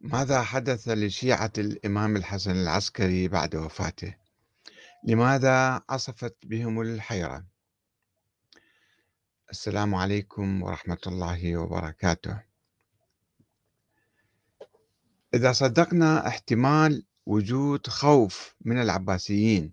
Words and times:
ماذا 0.00 0.42
حدث 0.42 0.88
لشيعة 0.88 1.52
الإمام 1.58 2.16
الحسن 2.16 2.50
العسكري 2.50 3.28
بعد 3.28 3.56
وفاته؟ 3.56 4.14
لماذا 5.04 5.82
عصفت 5.88 6.36
بهم 6.42 6.80
الحيرة؟ 6.80 7.44
السلام 9.50 9.94
عليكم 9.94 10.62
ورحمة 10.62 10.98
الله 11.06 11.56
وبركاته. 11.56 12.40
إذا 15.34 15.52
صدقنا 15.52 16.26
احتمال 16.26 17.06
وجود 17.26 17.86
خوف 17.86 18.54
من 18.60 18.80
العباسيين 18.80 19.72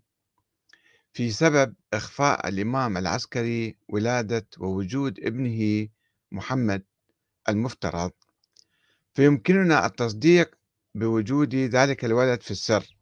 في 1.13 1.31
سبب 1.31 1.75
إخفاء 1.93 2.47
الإمام 2.47 2.97
العسكري 2.97 3.77
ولادة 3.89 4.47
ووجود 4.57 5.19
ابنه 5.19 5.87
محمد 6.31 6.83
المفترض 7.49 8.11
فيمكننا 9.13 9.85
التصديق 9.85 10.55
بوجود 10.95 11.55
ذلك 11.55 12.05
الولد 12.05 12.41
في 12.41 12.51
السر. 12.51 12.97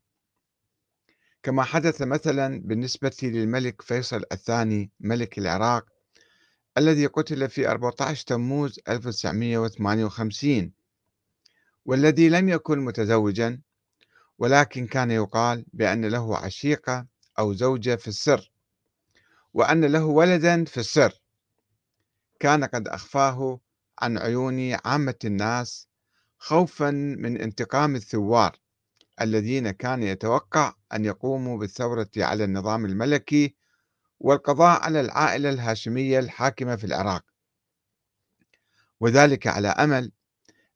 كما 1.43 1.63
حدث 1.63 2.01
مثلا 2.01 2.61
بالنسبة 2.65 3.15
للملك 3.23 3.81
فيصل 3.81 4.23
الثاني 4.31 4.91
ملك 4.99 5.37
العراق 5.37 5.85
الذي 6.77 7.05
قتل 7.05 7.49
في 7.49 7.67
14 7.67 8.27
تموز 8.27 8.79
1958 8.87 10.71
والذي 11.85 12.29
لم 12.29 12.49
يكن 12.49 12.79
متزوجا 12.79 13.61
ولكن 14.37 14.87
كان 14.87 15.11
يقال 15.11 15.65
بأن 15.73 16.05
له 16.05 16.37
عشيقة 16.37 17.05
أو 17.39 17.53
زوجة 17.53 17.95
في 17.95 18.07
السر 18.07 18.51
وأن 19.53 19.85
له 19.85 20.05
ولدا 20.05 20.65
في 20.65 20.79
السر. 20.79 21.21
كان 22.39 22.63
قد 22.63 22.87
أخفاه 22.87 23.59
عن 23.99 24.17
عيون 24.17 24.77
عامة 24.85 25.15
الناس 25.25 25.90
خوفا 26.43 26.91
من 26.91 27.41
انتقام 27.41 27.95
الثوار 27.95 28.59
الذين 29.21 29.71
كان 29.71 30.03
يتوقع 30.03 30.73
أن 30.93 31.05
يقوموا 31.05 31.57
بالثورة 31.57 32.09
على 32.17 32.43
النظام 32.43 32.85
الملكي 32.85 33.55
والقضاء 34.19 34.81
على 34.81 35.01
العائلة 35.01 35.49
الهاشمية 35.49 36.19
الحاكمة 36.19 36.75
في 36.75 36.83
العراق. 36.83 37.25
وذلك 38.99 39.47
على 39.47 39.67
أمل 39.67 40.11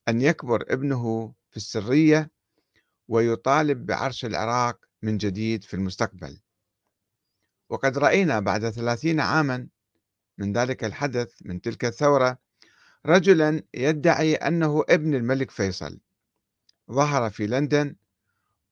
أن 0.07 0.21
يكبر 0.21 0.65
ابنه 0.67 1.33
في 1.49 1.57
السرية 1.57 2.31
ويطالب 3.07 3.85
بعرش 3.85 4.25
العراق 4.25 4.85
من 5.01 5.17
جديد 5.17 5.63
في 5.63 5.73
المستقبل. 5.73 6.41
وقد 7.69 7.97
رأينا 7.97 8.39
بعد 8.39 8.69
ثلاثين 8.69 9.19
عاما 9.19 9.67
من 10.37 10.53
ذلك 10.53 10.83
الحدث 10.83 11.33
من 11.41 11.61
تلك 11.61 11.85
الثورة 11.85 12.44
رجلا 13.05 13.61
يدعي 13.73 14.35
أنه 14.35 14.83
ابن 14.89 15.15
الملك 15.15 15.51
فيصل. 15.51 15.99
ظهر 16.91 17.29
في 17.29 17.47
لندن 17.47 17.95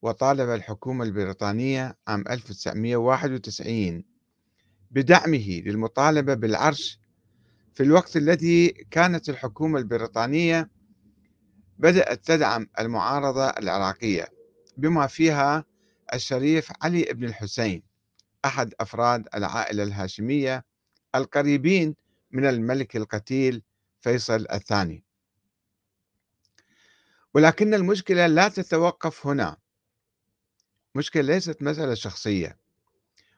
وطالب 0.02 0.50
الحكومة 0.50 1.04
البريطانية 1.04 1.96
عام 2.08 2.24
1991 2.30 4.04
بدعمه 4.90 5.62
للمطالبة 5.66 6.34
بالعرش 6.34 7.00
في 7.74 7.82
الوقت 7.82 8.16
الذي 8.16 8.68
كانت 8.68 9.28
الحكومة 9.28 9.78
البريطانية 9.78 10.70
بدأت 11.78 12.24
تدعم 12.26 12.66
المعارضة 12.78 13.48
العراقية 13.48 14.28
بما 14.76 15.06
فيها 15.06 15.64
الشريف 16.14 16.72
علي 16.82 17.02
بن 17.02 17.24
الحسين 17.24 17.82
أحد 18.44 18.74
أفراد 18.80 19.28
العائلة 19.34 19.82
الهاشمية 19.82 20.64
القريبين 21.14 21.94
من 22.30 22.44
الملك 22.46 22.96
القتيل 22.96 23.62
فيصل 24.04 24.46
الثاني. 24.52 25.04
ولكن 27.34 27.74
المشكلة 27.74 28.26
لا 28.26 28.48
تتوقف 28.48 29.26
هنا. 29.26 29.56
مشكلة 30.94 31.22
ليست 31.22 31.62
مسألة 31.62 31.94
شخصية 31.94 32.58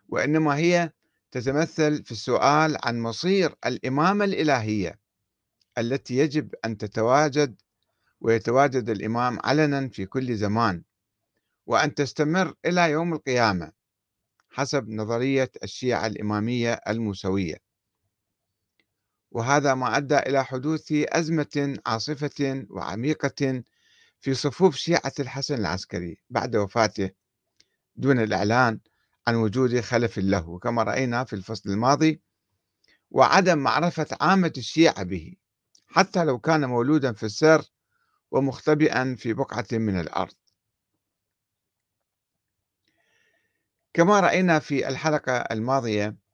وإنما 0.09 0.57
هي 0.57 0.93
تتمثل 1.31 2.05
في 2.05 2.13
السؤال 2.13 2.77
عن 2.85 3.01
مصير 3.01 3.55
الإمامة 3.67 4.25
الإلهية 4.25 4.99
التي 5.79 6.17
يجب 6.17 6.55
أن 6.65 6.79
تتواجد 6.79 7.63
ويتواجد 8.21 8.91
الإمام 8.91 9.39
علنا 9.45 9.89
في 9.89 10.07
كل 10.07 10.37
زمان 10.37 10.83
وأن 11.67 11.95
تستمر 11.95 12.55
إلى 12.65 12.91
يوم 12.91 13.15
القيامة 13.15 13.73
حسب 14.51 14.89
نظرية 14.89 15.51
الشيعة 15.63 16.07
الإمامية 16.07 16.73
الموسوية. 16.89 17.66
وهذا 19.37 19.75
ما 19.75 19.97
أدى 19.97 20.19
إلى 20.19 20.45
حدوث 20.45 20.93
أزمة 20.93 21.79
عاصفة 21.87 22.67
وعميقة 22.71 23.63
في 24.21 24.35
صفوف 24.35 24.77
شيعة 24.77 25.13
الحسن 25.21 25.55
العسكري 25.55 26.19
بعد 26.31 26.57
وفاته 26.57 27.11
دون 27.97 28.21
الإعلان 28.21 28.81
عن 29.27 29.35
وجود 29.35 29.81
خلف 29.81 30.19
له. 30.19 30.49
وكما 30.49 30.83
رأينا 30.83 31.25
في 31.25 31.33
الفصل 31.33 31.71
الماضي 31.71 32.21
وعدم 33.11 33.59
معرفة 33.59 34.07
عامة 34.21 34.53
الشيعة 34.57 35.03
به 35.03 35.35
حتى 35.87 36.25
لو 36.25 36.39
كان 36.39 36.65
مولودا 36.65 37.13
في 37.13 37.27
السر 37.27 37.65
ومختبئا 38.31 39.17
في 39.19 39.33
بقعة 39.33 39.67
من 39.73 40.01
الأرض. 40.01 40.35
كما 43.95 44.21
رأينا 44.21 44.59
في 44.59 44.89
الحلقة 44.89 45.33
الماضية 45.33 46.26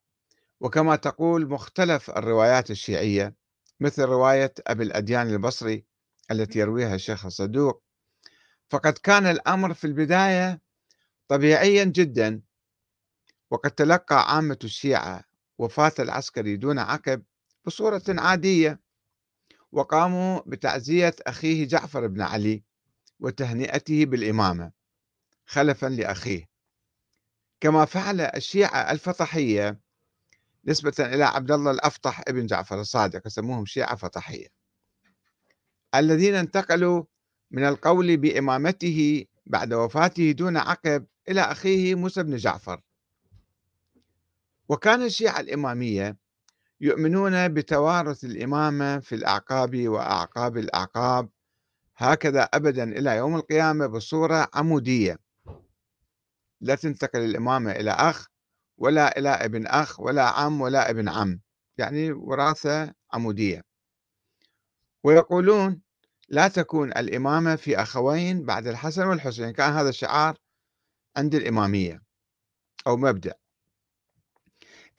وكما 0.63 0.97
تقول 0.97 1.49
مختلف 1.49 2.11
الروايات 2.11 2.71
الشيعية 2.71 3.35
مثل 3.81 4.03
رواية 4.03 4.55
أبي 4.67 4.83
الأديان 4.83 5.29
البصري 5.29 5.85
التي 6.31 6.59
يرويها 6.59 6.95
الشيخ 6.95 7.27
الصدوق. 7.27 7.83
فقد 8.71 8.93
كان 8.93 9.27
الأمر 9.27 9.75
في 9.75 9.87
البداية 9.87 10.61
طبيعيا 11.29 11.85
جدا 11.85 12.43
وقد 13.51 13.71
تلقى 13.71 14.35
عامة 14.35 14.59
الشيعة 14.65 15.25
وفاة 15.59 15.93
العسكري 15.99 16.57
دون 16.57 16.79
عقب 16.79 17.23
بصورة 17.65 18.03
عادية 18.09 18.81
وقاموا 19.73 20.41
بتعزية 20.47 21.15
أخيه 21.27 21.69
جعفر 21.69 22.07
بن 22.07 22.21
علي 22.21 22.63
وتهنئته 23.21 24.05
بالإمامة 24.05 24.73
خلفا 25.47 25.87
لأخيه. 25.87 26.49
كما 27.61 27.85
فعل 27.85 28.21
الشيعة 28.21 28.91
الفطحية 28.93 29.81
نسبة 30.65 30.93
إلى 30.99 31.25
عبد 31.25 31.51
الله 31.51 31.71
الأفطح 31.71 32.23
ابن 32.29 32.47
جعفر 32.47 32.81
الصادق 32.81 33.27
يسموهم 33.27 33.67
شيعة 33.67 33.97
فطحية. 33.97 34.47
الذين 35.95 36.35
انتقلوا 36.35 37.05
من 37.51 37.65
القول 37.65 38.17
بإمامته 38.17 39.25
بعد 39.47 39.73
وفاته 39.73 40.33
دون 40.33 40.57
عقب 40.57 41.07
إلى 41.29 41.41
أخيه 41.41 41.95
موسى 41.95 42.23
بن 42.23 42.37
جعفر. 42.37 42.81
وكان 44.69 45.03
الشيعة 45.03 45.41
الإمامية 45.41 46.17
يؤمنون 46.81 47.49
بتوارث 47.49 48.25
الإمامة 48.25 48.99
في 48.99 49.15
الأعقاب 49.15 49.89
وأعقاب 49.89 50.57
الأعقاب 50.57 51.29
هكذا 51.97 52.43
أبدا 52.43 52.85
إلى 52.85 53.17
يوم 53.17 53.37
القيامة 53.37 53.87
بصورة 53.87 54.49
عمودية. 54.55 55.19
لا 56.61 56.75
تنتقل 56.75 57.21
الإمامة 57.21 57.71
إلى 57.73 57.91
أخ 57.91 58.32
ولا 58.83 59.19
إلى 59.19 59.29
ابن 59.29 59.67
أخ 59.67 60.01
ولا 60.01 60.25
عم 60.25 60.61
ولا 60.61 60.91
ابن 60.91 61.09
عم 61.09 61.41
يعني 61.79 62.13
وراثة 62.13 62.95
عمودية. 63.13 63.65
ويقولون 65.05 65.83
لا 66.29 66.49
تكون 66.49 66.89
الإمامة 66.89 67.57
في 67.57 67.83
أخوين 67.83 68.45
بعد 68.45 68.67
الحسن 68.67 69.07
والحسين 69.07 69.51
كان 69.51 69.73
هذا 69.73 69.89
الشعار 69.89 70.39
عند 71.17 71.35
الإمامية 71.35 72.03
أو 72.87 72.97
مبدأ. 72.97 73.35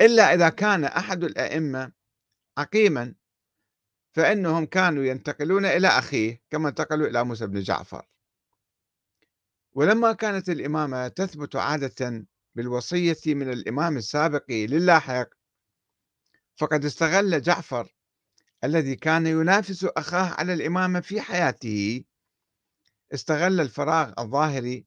إلا 0.02 0.34
إذا 0.34 0.50
كان 0.50 0.84
أحد 0.84 1.24
الأئمة 1.24 1.92
عقيما 2.58 3.16
فإنهم 4.16 4.66
كانوا 4.66 5.04
ينتقلون 5.04 5.66
إلى 5.66 5.88
أخيه 5.88 6.42
كما 6.50 6.70
انتقلوا 6.70 7.08
إلى 7.08 7.24
موسى 7.24 7.48
بن 7.48 7.60
جعفر. 7.60 8.06
ولما 9.74 10.14
كانت 10.14 10.50
الإمامة 10.50 11.08
تثبت 11.08 11.56
عادة 11.56 12.26
بالوصية 12.56 13.18
من 13.28 13.52
الإمام 13.52 13.98
السابق 13.98 14.46
للاحق 14.50 15.30
فقد 16.56 16.86
استغل 16.86 17.42
جعفر 17.42 17.96
الذي 18.64 18.96
كان 18.96 19.28
ينافس 19.28 19.84
أخاه 19.84 20.34
على 20.34 20.54
الإمامة 20.54 21.00
في 21.00 21.22
حياته. 21.22 22.04
استغل 23.14 23.62
الفراغ 23.62 24.14
الظاهري 24.20 24.86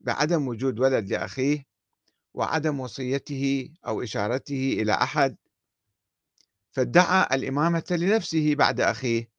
بعدم 0.00 0.48
وجود 0.48 0.80
ولد 0.80 1.08
لأخيه 1.08 1.66
وعدم 2.34 2.80
وصيته 2.80 3.70
أو 3.86 4.02
إشارته 4.02 4.76
إلى 4.80 4.92
أحد. 4.92 5.36
فادعى 6.70 7.36
الإمامة 7.36 7.84
لنفسه 7.90 8.54
بعد 8.54 8.80
أخيه 8.80 9.30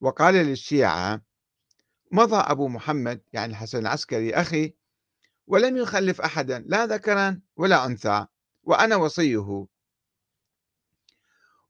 وقال 0.00 0.34
للشيعة 0.34 1.22
مضى 2.12 2.36
أبو 2.36 2.68
محمد 2.68 3.20
يعني 3.32 3.52
الحسن 3.52 3.78
العسكري 3.78 4.34
أخي 4.34 4.74
ولم 5.46 5.76
يخلف 5.76 6.20
أحدا 6.20 6.64
لا 6.66 6.86
ذكرا 6.86 7.40
ولا 7.56 7.86
أنثى 7.86 8.26
وأنا 8.62 8.96
وصيه. 8.96 9.66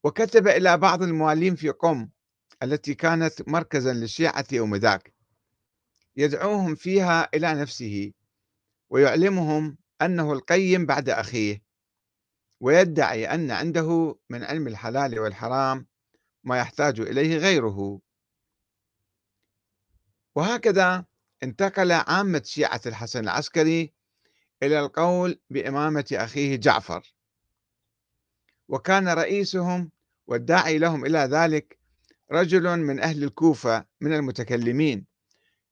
وكتب 0.04 0.48
إلى 0.48 0.76
بعض 0.76 1.02
الموالين 1.02 1.54
في 1.56 1.70
قم 1.70 2.08
التي 2.62 2.94
كانت 2.94 3.48
مركزا 3.48 3.92
للشيعة 3.92 4.44
يوم 4.52 4.76
ذاك 4.76 5.14
يدعوهم 6.16 6.74
فيها 6.74 7.28
إلى 7.34 7.54
نفسه 7.54 8.12
ويعلمهم 8.90 9.78
أنه 10.02 10.32
القيم 10.32 10.86
بعد 10.86 11.08
أخيه 11.08 11.62
ويدعي 12.60 13.26
أن 13.34 13.50
عنده 13.50 14.18
من 14.30 14.44
علم 14.44 14.66
الحلال 14.66 15.18
والحرام 15.18 15.86
ما 16.44 16.58
يحتاج 16.58 17.00
إليه 17.00 17.36
غيره. 17.36 18.00
وهكذا 20.34 21.04
انتقل 21.42 21.92
عامة 21.92 22.42
شيعة 22.44 22.80
الحسن 22.86 23.20
العسكري 23.20 23.92
إلى 24.62 24.80
القول 24.80 25.40
بإمامة 25.50 26.06
أخيه 26.12 26.56
جعفر. 26.56 27.14
وكان 28.68 29.08
رئيسهم 29.08 29.90
والداعي 30.26 30.78
لهم 30.78 31.06
إلى 31.06 31.18
ذلك 31.18 31.78
رجل 32.32 32.78
من 32.78 33.00
أهل 33.00 33.24
الكوفة 33.24 33.84
من 34.00 34.12
المتكلمين 34.12 35.06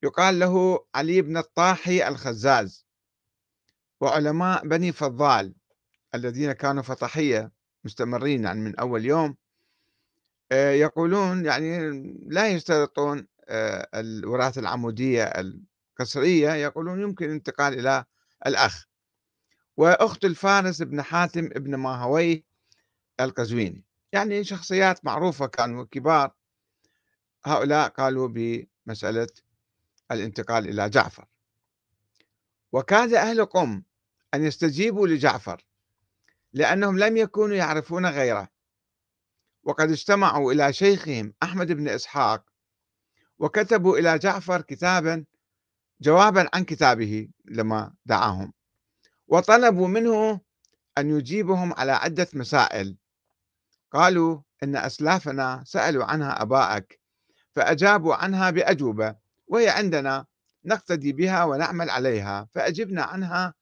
يقال 0.02 0.38
له 0.38 0.84
علي 0.94 1.22
بن 1.22 1.36
الطاحي 1.36 2.08
الخزاز 2.08 2.86
وعلماء 4.00 4.68
بني 4.68 4.92
فضال 4.92 5.54
الذين 6.14 6.52
كانوا 6.52 6.82
فطحية 6.82 7.52
مستمرين 7.84 8.44
يعني 8.44 8.60
من 8.60 8.76
أول 8.76 9.04
يوم 9.04 9.36
آه، 10.52 10.70
يقولون 10.70 11.44
يعني 11.44 11.78
لا 12.26 12.48
يشترطون 12.48 13.26
الوراثة 13.94 14.60
العمودية 14.60 15.24
القصرية 15.24 16.50
يقولون 16.50 17.00
يمكن 17.00 17.24
الانتقال 17.24 17.78
إلى 17.78 18.04
الأخ. 18.46 18.86
وأخت 19.76 20.24
الفارس 20.24 20.82
بن 20.82 21.02
حاتم 21.02 21.44
ابن 21.44 21.74
ماهويه 21.74 22.42
القزويني. 23.20 23.84
يعني 24.12 24.44
شخصيات 24.44 25.04
معروفة 25.04 25.46
كانوا 25.46 25.84
كبار. 25.90 26.34
هؤلاء 27.44 27.88
قالوا 27.88 28.28
بمسألة 28.28 29.28
الانتقال 30.10 30.68
إلى 30.68 30.88
جعفر. 30.88 31.26
وكاد 32.72 33.14
أهل 33.14 33.44
قم 33.44 33.82
أن 34.34 34.44
يستجيبوا 34.44 35.08
لجعفر 35.08 35.64
لأنهم 36.52 36.98
لم 36.98 37.16
يكونوا 37.16 37.56
يعرفون 37.56 38.06
غيره. 38.06 38.48
وقد 39.64 39.90
اجتمعوا 39.90 40.52
إلى 40.52 40.72
شيخهم 40.72 41.34
أحمد 41.42 41.72
بن 41.72 41.88
إسحاق 41.88 42.51
وكتبوا 43.42 43.98
إلى 43.98 44.18
جعفر 44.18 44.60
كتابا 44.60 45.24
جوابا 46.00 46.48
عن 46.54 46.64
كتابه 46.64 47.28
لما 47.44 47.94
دعاهم. 48.06 48.52
وطلبوا 49.28 49.88
منه 49.88 50.40
أن 50.98 51.10
يجيبهم 51.10 51.72
على 51.72 51.92
عدة 51.92 52.26
مسائل. 52.34 52.96
قالوا 53.92 54.40
إن 54.62 54.76
أسلافنا 54.76 55.62
سألوا 55.66 56.04
عنها 56.04 56.42
أبائك 56.42 57.00
فأجابوا 57.52 58.14
عنها 58.14 58.50
بأجوبة 58.50 59.16
وهي 59.46 59.68
عندنا 59.68 60.26
نقتدي 60.64 61.12
بها 61.12 61.44
ونعمل 61.44 61.90
عليها 61.90 62.48
فأجبنا 62.54 63.02
عنها 63.02 63.54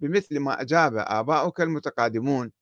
بمثل 0.00 0.38
ما 0.38 0.60
أجاب 0.60 0.96
آباؤك 0.96 1.60
المتقادمون 1.60 2.52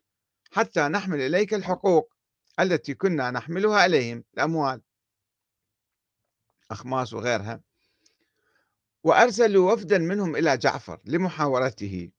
حتى 0.52 0.80
نحمل 0.88 1.20
إليك 1.20 1.54
الحقوق 1.54 2.14
التي 2.60 2.94
كنا 2.94 3.30
نحملها 3.30 3.86
إليهم 3.86 4.24
الأموال. 4.34 4.80
أخماس 6.74 7.12
وغيرها 7.12 7.60
وأرسلوا 9.04 9.72
وفدا 9.72 9.98
منهم 9.98 10.36
إلى 10.36 10.56
جعفر 10.56 11.00
لمحاورته. 11.04 12.10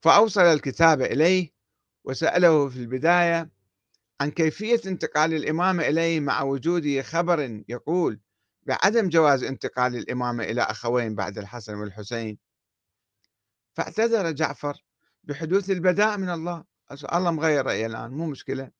فأوصل 0.00 0.40
الكتاب 0.40 1.02
إليه 1.02 1.52
وسأله 2.04 2.68
في 2.68 2.76
البداية 2.76 3.50
عن 4.20 4.30
كيفية 4.30 4.80
انتقال 4.86 5.34
الإمامة 5.34 5.88
إليه 5.88 6.20
مع 6.20 6.42
وجود 6.42 7.00
خبر 7.00 7.62
يقول 7.68 8.20
بعدم 8.62 9.08
جواز 9.08 9.44
انتقال 9.44 9.96
الإمامة 9.96 10.44
إلى 10.44 10.62
أخوين 10.62 11.14
بعد 11.14 11.38
الحسن 11.38 11.74
والحسين. 11.74 12.38
فاعتذر 13.74 14.30
جعفر 14.30 14.84
بحدوث 15.24 15.70
البداء 15.70 16.18
من 16.18 16.30
الله. 16.30 16.64
الله 17.12 17.30
مغير 17.30 17.66
رأيه 17.66 17.86
الآن 17.86 18.10
مو 18.10 18.26
مشكلة. 18.26 18.70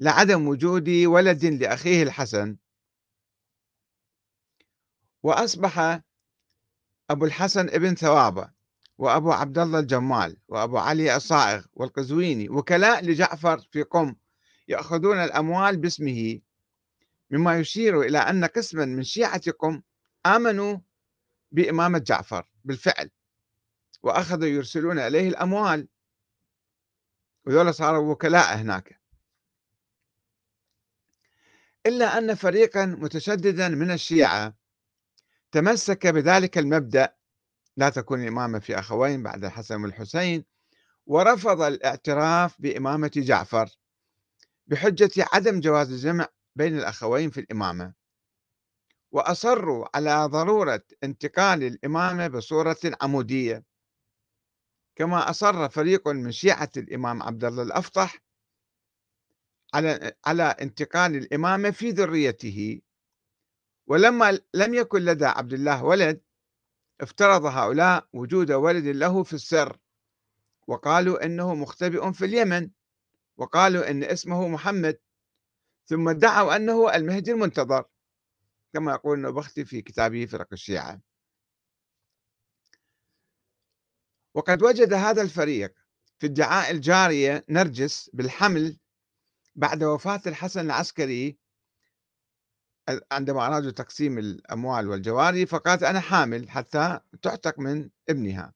لعدم 0.00 0.48
وجود 0.48 0.88
ولد 0.88 1.44
لأخيه 1.44 2.02
الحسن. 2.02 2.56
وأصبح 5.22 6.00
أبو 7.10 7.24
الحسن 7.24 7.68
ابن 7.68 7.94
ثوابة 7.94 8.50
وأبو 8.98 9.32
عبد 9.32 9.58
الله 9.58 9.78
الجمال 9.78 10.36
وأبو 10.48 10.78
علي 10.78 11.16
الصائغ 11.16 11.64
والقزويني 11.74 12.48
وكلاء 12.48 13.04
لجعفر 13.04 13.58
في 13.72 13.82
قم 13.82 14.16
يأخذون 14.68 15.18
الأموال 15.18 15.76
باسمه 15.76 16.40
مما 17.30 17.58
يشير 17.58 18.00
إلى 18.00 18.18
أن 18.18 18.44
قسما 18.44 18.84
من 18.84 19.02
شيعة 19.02 19.50
قم 19.50 19.82
آمنوا 20.26 20.78
بإمامة 21.52 21.98
جعفر 21.98 22.46
بالفعل 22.64 23.10
وأخذوا 24.02 24.48
يرسلون 24.48 24.98
إليه 24.98 25.28
الأموال. 25.28 25.88
وذولا 27.46 27.72
صاروا 27.72 28.12
وكلاء 28.12 28.56
هناك. 28.56 29.00
إلا 31.86 32.18
أن 32.18 32.34
فريقا 32.34 32.86
متشددا 32.86 33.68
من 33.68 33.90
الشيعة 33.90 34.54
تمسك 35.52 36.06
بذلك 36.06 36.58
المبدأ 36.58 37.14
لا 37.76 37.90
تكون 37.90 38.22
الإمامة 38.22 38.58
في 38.58 38.78
أخوين 38.78 39.22
بعد 39.22 39.44
الحسن 39.44 39.82
والحسين 39.82 40.44
ورفض 41.06 41.60
الاعتراف 41.60 42.60
بإمامة 42.60 43.10
جعفر 43.16 43.68
بحجة 44.66 45.10
عدم 45.32 45.60
جواز 45.60 45.92
الجمع 45.92 46.28
بين 46.56 46.78
الأخوين 46.78 47.30
في 47.30 47.40
الإمامة 47.40 47.94
وأصروا 49.12 49.96
على 49.96 50.26
ضرورة 50.26 50.82
انتقال 51.04 51.62
الإمامة 51.62 52.28
بصورة 52.28 52.76
عمودية. 53.02 53.64
كما 54.96 55.30
أصر 55.30 55.68
فريق 55.68 56.08
من 56.08 56.32
شيعة 56.32 56.70
الإمام 56.76 57.22
عبد 57.22 57.44
الله 57.44 57.62
الأفطح 57.62 58.18
على 59.74 60.12
على 60.26 60.42
انتقال 60.42 61.16
الإمامة 61.16 61.70
في 61.70 61.90
ذريته. 61.90 62.80
ولما 63.86 64.40
لم 64.54 64.74
يكن 64.74 65.04
لدى 65.04 65.24
عبد 65.24 65.52
الله 65.52 65.84
ولد 65.84 66.20
افترض 67.00 67.44
هؤلاء 67.44 68.08
وجود 68.12 68.52
ولد 68.52 68.86
له 68.86 69.22
في 69.22 69.32
السر. 69.32 69.78
وقالوا 70.66 71.24
إنه 71.24 71.54
مختبئ 71.54 72.12
في 72.12 72.24
اليمن. 72.24 72.70
وقالوا 73.36 73.90
إن 73.90 74.04
اسمه 74.04 74.48
محمد. 74.48 74.98
ثم 75.86 76.08
ادعوا 76.08 76.56
أنه 76.56 76.94
المهدي 76.94 77.32
المنتظر. 77.32 77.84
كما 78.72 78.92
يقول 78.92 79.18
النبختي 79.18 79.64
في 79.64 79.82
كتابه 79.82 80.26
فرق 80.26 80.48
الشيعة. 80.52 81.00
وقد 84.34 84.62
وجد 84.62 84.92
هذا 84.92 85.22
الفريق 85.22 85.74
في 86.18 86.26
ادعاء 86.26 86.70
الجارية 86.70 87.44
نرجس 87.48 88.10
بالحمل 88.12 88.78
بعد 89.54 89.84
وفاة 89.84 90.20
الحسن 90.26 90.60
العسكري 90.60 91.38
عندما 92.88 93.46
أرادوا 93.46 93.70
تقسيم 93.70 94.18
الأموال 94.18 94.88
والجواري 94.88 95.46
فقالت 95.46 95.82
أنا 95.82 96.00
حامل 96.00 96.50
حتى 96.50 97.00
تعتق 97.22 97.58
من 97.58 97.90
ابنها. 98.08 98.54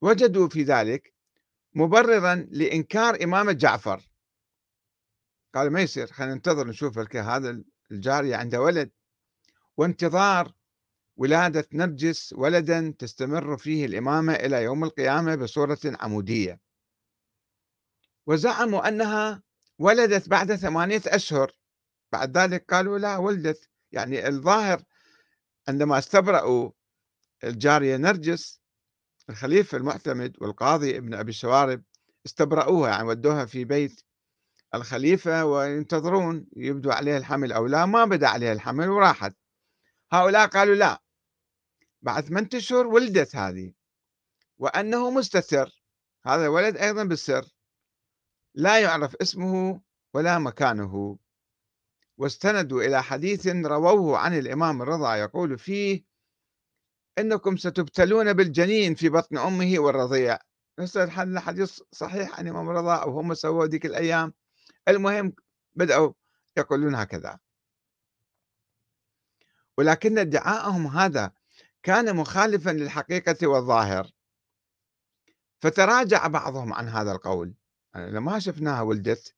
وجدوا 0.00 0.48
في 0.48 0.62
ذلك 0.62 1.14
مبررا 1.74 2.34
لإنكار 2.50 3.24
إمامة 3.24 3.52
جعفر. 3.52 4.02
قالوا 5.54 5.72
ما 5.72 5.80
يصير 5.80 6.06
خلينا 6.06 6.34
ننتظر 6.34 6.68
نشوف 6.68 6.98
هذا 7.16 7.62
الجارية 7.90 8.36
عنده 8.36 8.60
ولد. 8.60 8.90
وانتظار 9.76 10.52
ولادة 11.16 11.68
نرجس 11.72 12.32
ولدا 12.32 12.94
تستمر 12.98 13.56
فيه 13.56 13.86
الإمامة 13.86 14.32
إلى 14.32 14.62
يوم 14.62 14.84
القيامة 14.84 15.34
بصورة 15.34 15.78
عمودية. 15.84 16.60
وزعموا 18.26 18.88
أنها 18.88 19.42
ولدت 19.78 20.28
بعد 20.28 20.54
ثمانية 20.54 21.02
أشهر. 21.06 21.52
بعد 22.12 22.38
ذلك 22.38 22.64
قالوا 22.74 22.98
لا 22.98 23.16
ولدت. 23.16 23.68
يعني 23.92 24.28
الظاهر 24.28 24.82
عندما 25.68 25.98
استبرأوا 25.98 26.70
الجارية 27.44 27.96
نرجس 27.96 28.60
الخليفة 29.30 29.78
المعتمد 29.78 30.36
والقاضي 30.40 30.96
ابن 30.98 31.14
أبي 31.14 31.30
الشوارب 31.30 31.82
استبرأوها 32.26 32.90
يعني 32.90 33.08
ودوها 33.08 33.44
في 33.44 33.64
بيت 33.64 34.00
الخليفة 34.74 35.44
وينتظرون 35.44 36.46
يبدو 36.56 36.90
عليها 36.90 37.18
الحمل 37.18 37.52
أو 37.52 37.66
لا. 37.66 37.86
ما 37.86 38.04
بدأ 38.04 38.28
عليها 38.28 38.52
الحمل 38.52 38.88
وراحت. 38.88 39.36
هؤلاء 40.12 40.46
قالوا 40.46 40.74
لا 40.74 41.02
بعد 42.02 42.24
ثمانية 42.24 42.48
أشهر 42.54 42.86
ولدت 42.86 43.36
هذه. 43.36 43.72
وأنه 44.58 45.10
مستتر. 45.10 45.82
هذا 46.24 46.42
الولد 46.44 46.76
أيضا 46.76 47.04
بالسر. 47.04 47.44
لا 48.54 48.80
يعرف 48.80 49.16
اسمه 49.16 49.80
ولا 50.14 50.38
مكانه. 50.38 51.18
واستندوا 52.18 52.82
إلى 52.82 53.02
حديث 53.02 53.46
رووه 53.46 54.18
عن 54.18 54.38
الإمام 54.38 54.82
الرضا 54.82 55.16
يقول 55.16 55.58
فيه 55.58 56.04
إنكم 57.18 57.56
ستبتلون 57.56 58.32
بالجنين 58.32 58.94
في 58.94 59.08
بطن 59.08 59.38
أمه 59.38 59.74
والرضيع. 59.78 60.38
الحديث 61.18 61.80
صحيح 61.92 62.38
عن 62.38 62.46
الإمام 62.46 62.70
الرضا 62.70 62.94
أو 62.94 63.20
هم 63.20 63.34
سووا 63.34 63.66
ذيك 63.66 63.86
الأيام. 63.86 64.34
المهم 64.88 65.32
بدأوا 65.74 66.12
يقولون 66.56 66.94
هكذا. 66.94 67.38
ولكن 69.78 70.18
ادعاءهم 70.18 70.86
هذا 70.86 71.32
كان 71.82 72.16
مخالفا 72.16 72.70
للحقيقة 72.70 73.46
والظاهر. 73.46 74.12
فتراجع 75.62 76.26
بعضهم 76.26 76.72
عن 76.72 76.88
هذا 76.88 77.12
القول. 77.12 77.54
يعني 77.94 78.20
ما 78.20 78.38
شفناها 78.38 78.82
ولدت 78.82 79.34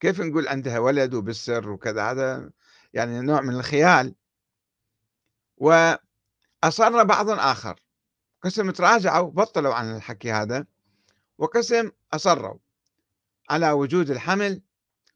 كيف 0.00 0.20
نقول 0.20 0.48
عندها 0.48 0.78
ولد 0.78 1.14
وبالسر 1.14 1.70
وكذا؟ 1.70 2.10
هذا 2.10 2.50
يعني 2.92 3.20
نوع 3.20 3.40
من 3.40 3.54
الخيال. 3.54 4.14
وأصر 5.56 7.04
بعض 7.04 7.30
آخر. 7.30 7.80
قسم 8.42 8.70
تراجعوا 8.70 9.30
بطلوا 9.30 9.74
عن 9.74 9.96
الحكي 9.96 10.32
هذا 10.32 10.66
وقسم 11.38 11.90
أصروا 12.12 12.58
على 13.50 13.70
وجود 13.70 14.10
الحمل 14.10 14.62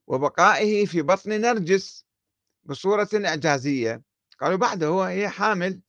وبقائه 0.07 0.87
في 0.87 1.03
بطن 1.03 1.31
نرجس 1.31 2.05
بصورة 2.65 3.09
إعجازية. 3.15 4.03
قالوا 4.41 4.57
بعده 4.57 4.87
هو 4.87 5.03
هي 5.03 5.29
حامل. 5.29 5.81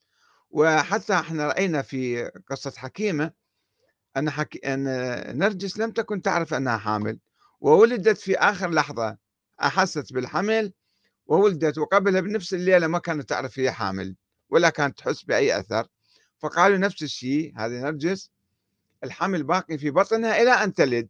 وحتى 0.50 1.14
إحنا 1.14 1.48
رأينا 1.48 1.82
في 1.82 2.32
قصة 2.50 2.74
حكيمة 2.78 3.32
أن, 4.18 4.30
حكي 4.30 4.60
أن 4.60 4.84
نرجس 5.38 5.78
لم 5.78 5.92
تكن 5.92 6.22
تعرف 6.22 6.54
أنها 6.54 6.78
حامل. 6.78 7.20
وولدت 7.64 8.18
في 8.18 8.36
آخر 8.38 8.70
لحظة 8.72 9.18
أحست 9.62 10.14
بالحمل 10.14 10.74
وولدت 11.28 11.78
وقبلها 11.78 12.22
بنفس 12.22 12.54
الليلة 12.54 12.88
ما 12.88 13.00
كانت 13.00 13.30
تعرف 13.30 13.60
هي 13.60 13.72
حامل 13.72 14.16
ولا 14.50 14.70
كانت 14.70 14.98
تحس 14.98 15.24
بأي 15.24 15.60
أثر. 15.60 15.88
فقالوا 16.38 16.78
نفس 16.78 17.04
الشيء 17.04 17.54
هذه 17.58 17.72
نرجس 17.82 18.32
الحمل 19.04 19.44
باقي 19.44 19.78
في 19.78 19.92
بطنها 19.92 20.42
إلى 20.42 20.52
أن 20.52 20.74
تلد. 20.74 21.10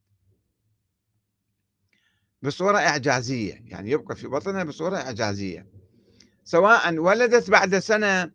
بصورة 2.42 2.78
إعجازية 2.78 3.54
يعني 3.66 3.92
يبقى 3.92 4.16
في 4.16 4.28
بطنها 4.28 4.64
بصورة 4.64 4.98
إعجازية. 4.98 5.68
سواء 6.44 6.98
ولدت 6.98 7.50
بعد 7.50 7.80
سنة 7.80 8.32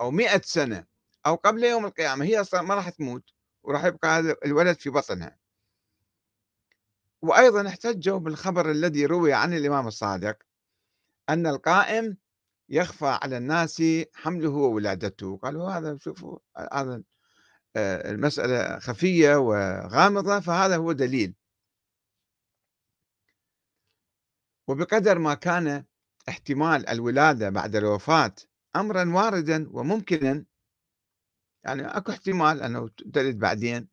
أو 0.00 0.10
مئة 0.10 0.40
سنة 0.44 0.84
أو 1.26 1.34
قبل 1.34 1.64
يوم 1.64 1.86
القيامة 1.86 2.24
هي 2.24 2.40
أصلا 2.40 2.62
ما 2.62 2.74
راح 2.74 2.88
تموت 2.88 3.24
وراح 3.62 3.84
يبقى 3.84 4.18
هذا 4.18 4.36
الولد 4.44 4.80
في 4.80 4.90
بطنها. 4.90 5.41
وأيضا 7.22 7.68
احتجوا 7.68 8.18
بالخبر 8.18 8.70
الذي 8.70 9.06
روي 9.06 9.32
عن 9.32 9.54
الإمام 9.54 9.86
الصادق 9.86 10.38
أن 11.28 11.46
القائم 11.46 12.16
يخفى 12.68 13.18
على 13.22 13.36
الناس 13.36 13.82
حمله 14.14 14.50
وولادته. 14.50 15.36
قالوا 15.36 15.70
هذا 15.70 15.98
شوفوا 15.98 16.38
هذا 16.72 17.02
آه، 17.76 18.10
المسألة 18.10 18.78
خفية 18.78 19.36
وغامضة 19.36 20.40
فهذا 20.40 20.76
هو 20.76 20.92
دليل. 20.92 21.34
وبقدر 24.68 25.18
ما 25.18 25.34
كان 25.34 25.84
احتمال 26.28 26.88
الولادة 26.88 27.50
بعد 27.50 27.76
الوفاة 27.76 28.34
أمرا 28.76 29.10
واردا 29.14 29.68
وممكنا 29.70 30.44
يعني 31.64 31.86
أكو 31.86 32.12
احتمال 32.12 32.62
أنه 32.62 32.88
تلد 32.88 33.38
بعدين. 33.38 33.88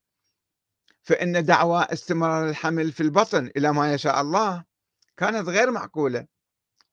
فإن 1.02 1.46
دعوى 1.46 1.84
استمرار 1.84 2.50
الحمل 2.50 2.92
في 2.92 3.04
البطن 3.04 3.52
إلى 3.58 3.74
ما 3.74 3.94
يشاء 3.94 4.22
الله 4.22 4.64
كانت 5.18 5.50
غير 5.50 5.72
معقولة 5.72 6.28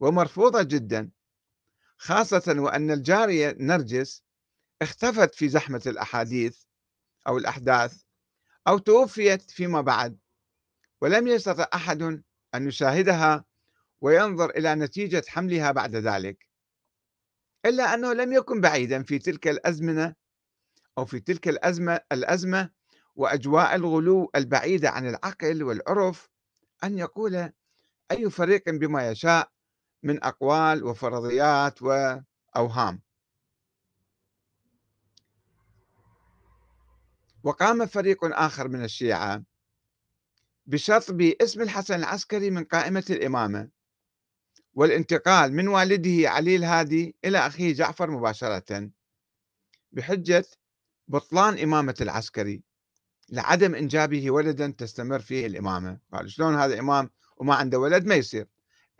ومرفوضة 0.00 0.62
جدا 0.62 1.10
خاصة 1.98 2.54
وأن 2.58 2.90
الجارية 2.90 3.56
نرجس 3.60 4.22
اختفت 4.82 5.34
في 5.34 5.48
زحمة 5.48 5.82
الأحاديث 5.86 6.62
أو 7.26 7.38
الأحداث 7.38 8.02
أو 8.68 8.78
توفيت 8.78 9.50
فيما 9.50 9.80
بعد 9.80 10.18
ولم 11.00 11.28
يستطع 11.28 11.68
أحد 11.74 12.02
أن 12.54 12.68
يشاهدها 12.68 13.44
وينظر 14.00 14.50
إلى 14.50 14.74
نتيجة 14.74 15.24
حملها 15.28 15.72
بعد 15.72 15.96
ذلك 15.96 16.48
إلا 17.66 17.94
أنه 17.94 18.12
لم 18.12 18.32
يكن 18.32 18.60
بعيدا 18.60 19.02
في 19.02 19.18
تلك 19.18 19.48
الأزمنة 19.48 20.14
أو 20.98 21.04
في 21.04 21.20
تلك 21.20 21.48
الأزمة 21.48 22.00
الأزمة 22.12 22.70
وأجواء 23.16 23.74
الغلو 23.74 24.30
البعيدة 24.34 24.90
عن 24.90 25.08
العقل 25.08 25.62
والعرف 25.62 26.28
أن 26.84 26.98
يقول 26.98 27.52
أي 28.10 28.30
فريق 28.30 28.70
بما 28.70 29.10
يشاء 29.10 29.52
من 30.02 30.24
أقوال 30.24 30.84
وفرضيات 30.84 31.82
وأوهام. 31.82 33.02
وقام 37.44 37.86
فريق 37.86 38.24
آخر 38.24 38.68
من 38.68 38.84
الشيعة 38.84 39.42
بشطب 40.66 41.20
اسم 41.20 41.62
الحسن 41.62 41.94
العسكري 41.94 42.50
من 42.50 42.64
قائمة 42.64 43.04
الإمامة 43.10 43.68
والانتقال 44.74 45.52
من 45.52 45.68
والده 45.68 46.30
علي 46.30 46.56
الهادي 46.56 47.16
إلى 47.24 47.38
أخيه 47.38 47.74
جعفر 47.74 48.10
مباشرة 48.10 48.90
بحجة 49.92 50.44
بطلان 51.08 51.58
إمامة 51.58 51.94
العسكري. 52.00 52.65
لعدم 53.28 53.74
إنجابه 53.74 54.30
ولدا 54.30 54.74
تستمر 54.78 55.18
فيه 55.18 55.46
الإمامة. 55.46 55.98
قال 56.12 56.30
شلون 56.30 56.54
هذا 56.54 56.78
إمام 56.78 57.10
وما 57.36 57.54
عنده 57.54 57.78
ولد 57.78 58.06
ما 58.06 58.14
يصير؟ 58.14 58.46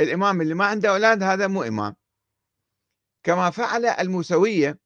الإمام 0.01 0.41
اللي 0.41 0.55
ما 0.55 0.67
عنده 0.67 0.91
أولاد 0.91 1.23
هذا 1.23 1.47
مو 1.47 1.63
إمام. 1.63 1.97
كما 3.23 3.51
فعل 3.51 3.87
الموسوية 3.87 4.79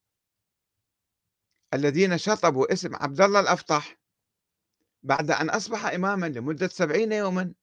الذين 1.75 2.18
شطبوا 2.18 2.73
اسم 2.73 2.97
عبد 2.97 3.20
الله 3.20 3.40
الأفطح 3.40 4.00
بعد 5.02 5.30
أن 5.30 5.50
أصبح 5.50 5.87
إماما 5.87 6.26
لمدة 6.26 6.68
سبعين 6.68 7.12
يوما 7.12 7.54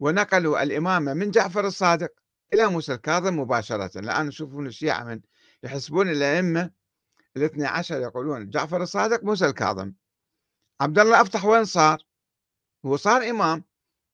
ونقلوا 0.00 0.62
الإمامة 0.62 1.14
من 1.14 1.30
جعفر 1.30 1.66
الصادق 1.66 2.12
إلى 2.52 2.66
موسى 2.66 2.94
الكاظم 2.94 3.38
مباشرة. 3.38 3.98
الآن 3.98 4.28
يشوفون 4.28 4.66
الشيعة 4.66 5.04
من 5.04 5.20
يحسبون 5.62 6.08
الأئمة 6.08 6.70
الاثني 7.36 7.66
عشر 7.66 8.00
يقولون 8.00 8.50
جعفر 8.50 8.82
الصادق 8.82 9.24
موسى 9.24 9.46
الكاظم. 9.46 9.92
عبد 10.84 10.98
الله 10.98 11.20
أفتح 11.20 11.44
وين 11.44 11.64
صار؟ 11.64 12.06
هو 12.86 12.96
صار 12.96 13.30
إمام 13.30 13.64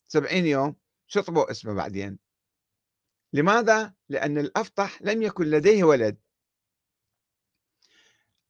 سبعين 0.09 0.47
يوم 0.47 0.77
شطبوا 1.07 1.51
اسمه 1.51 1.75
بعدين؟ 1.75 2.19
لماذا؟ 3.33 3.95
لأن 4.09 4.39
الأفطح 4.39 5.03
لم 5.03 5.23
يكن 5.23 5.45
لديه 5.45 5.85
ولد. 5.85 6.17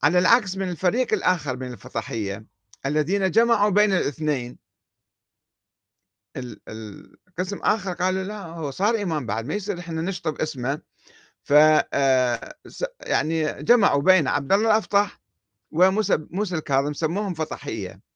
على 0.02 0.18
العكس 0.18 0.56
من 0.56 0.68
الفريق 0.70 1.12
الآخر 1.12 1.56
من 1.56 1.72
الفطحية 1.72 2.46
الذين 2.86 3.30
جمعوا 3.30 3.70
بين 3.70 3.92
الاثنين 3.92 4.58
القسم 6.68 7.58
آخر 7.62 7.92
قالوا 7.92 8.22
لا 8.22 8.42
هو 8.42 8.70
صار 8.70 9.02
إمام 9.02 9.26
بعد 9.26 9.46
ما 9.46 9.54
يصير 9.54 9.78
إحنا 9.78 10.02
نشطب 10.02 10.40
اسمه. 10.40 10.82
ف 11.42 11.52
آه، 11.52 12.54
يعني 13.00 13.62
جمعوا 13.62 14.02
بين 14.02 14.28
عبد 14.28 14.52
الله 14.52 14.70
الأفطح 14.70 15.20
وموسى 15.70 16.16
موسى 16.30 16.54
الكاظم 16.54 16.92
سموهم 16.92 17.34
فطحية 17.34 18.09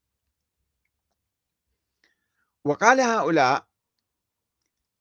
وقال 2.65 3.01
هؤلاء 3.01 3.67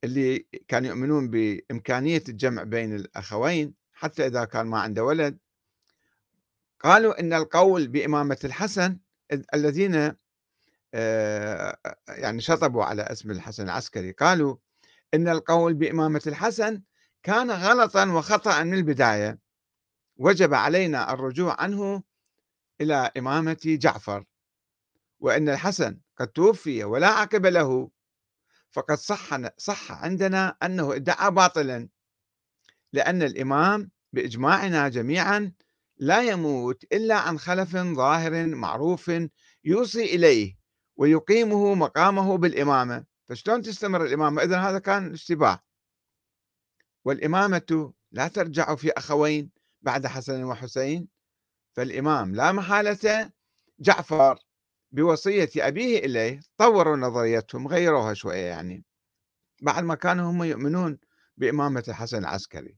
اللي 0.04 0.48
كانوا 0.68 0.90
يؤمنون 0.90 1.30
بإمكانية 1.30 2.24
الجمع 2.30 2.64
بين 2.64 2.96
الأخوين 2.96 3.74
حتى 3.94 4.26
إذا 4.28 4.46
كان 4.46 4.66
ما 4.68 4.80
عنده 4.80 5.04
ولد 5.04 5.38
قالوا 6.80 7.20
إن 7.20 7.34
القول 7.34 7.88
بإمامة 7.88 8.38
الحسن 8.44 9.00
الذين 9.54 10.16
آه، 10.94 11.78
يعني 12.08 12.42
شطبوا 12.42 12.84
على 12.84 13.02
اسم 13.02 13.32
الحسن 13.32 13.64
العسكري 13.64 14.12
قالوا 14.12 14.58
إن 15.14 15.30
القول 15.30 15.74
بإمامة 15.74 16.22
الحسن 16.28 16.82
كان 17.24 17.52
غلطا 17.52 18.12
وخطأ 18.12 18.64
من 18.64 18.74
البداية. 18.74 19.40
وجب 20.18 20.54
علينا 20.54 21.14
الرجوع 21.14 21.62
عنه 21.62 22.04
إلى 22.82 23.12
إمامة 23.18 23.58
جعفر. 23.66 24.26
وإن 25.20 25.50
الحسن 25.50 26.00
قد 26.18 26.28
توفي 26.28 26.84
ولا 26.84 27.08
عقب 27.08 27.46
له. 27.46 27.90
فقد 28.72 28.98
صح 28.98 29.58
صح 29.58 29.92
عندنا 29.92 30.58
أنه 30.64 30.96
ادعى 30.96 31.32
باطلا 31.32 31.90
لأن 32.94 33.24
الإمام 33.24 33.92
بإجماعنا 34.14 34.90
جميعا 34.90 35.54
لا 35.98 36.22
يموت 36.22 36.84
إلا 36.84 37.16
عن 37.16 37.40
خلف 37.40 37.78
ظاهر 37.78 38.46
معروف 38.48 39.12
يوصي 39.64 40.04
إليه 40.16 40.58
ويقيمه 40.96 41.74
مقامه 41.74 42.38
بالإمامة. 42.38 43.06
فشلون 43.30 43.62
تستمر 43.62 44.06
الإمامة؟ 44.06 44.44
إذن 44.44 44.54
هذا 44.54 44.80
كان 44.80 45.14
اشتباه. 45.14 45.60
والإمامة 47.06 47.94
لا 48.12 48.28
ترجع 48.28 48.76
في 48.76 48.92
أخوين 48.92 49.52
بعد 49.82 50.08
حسن 50.08 50.44
وحسين 50.44 51.08
فالإمام 51.76 52.36
لا 52.36 52.52
محالة 52.52 53.32
جعفر 53.80 54.40
بوصية 54.94 55.50
أبيه 55.58 56.00
إليه 56.00 56.40
طوروا 56.58 56.98
نظريتهم 56.98 57.68
غيروها 57.68 58.14
شوية 58.14 58.46
يعني. 58.46 58.86
بعد 59.62 59.84
ما 59.84 59.96
كانوا 59.96 60.32
هم 60.32 60.44
يؤمنون 60.44 61.00
بإمامة 61.38 61.84
الحسن 61.88 62.18
العسكري. 62.18 62.78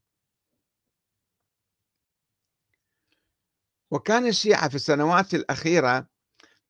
وكان 3.91 4.27
الشيعة 4.27 4.69
في 4.69 4.75
السنوات 4.75 5.33
الأخيرة 5.33 6.07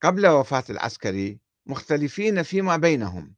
قبل 0.01 0.27
وفاة 0.27 0.63
العسكري 0.69 1.39
مختلفين 1.65 2.43
فيما 2.43 2.77
بينهم. 2.77 3.35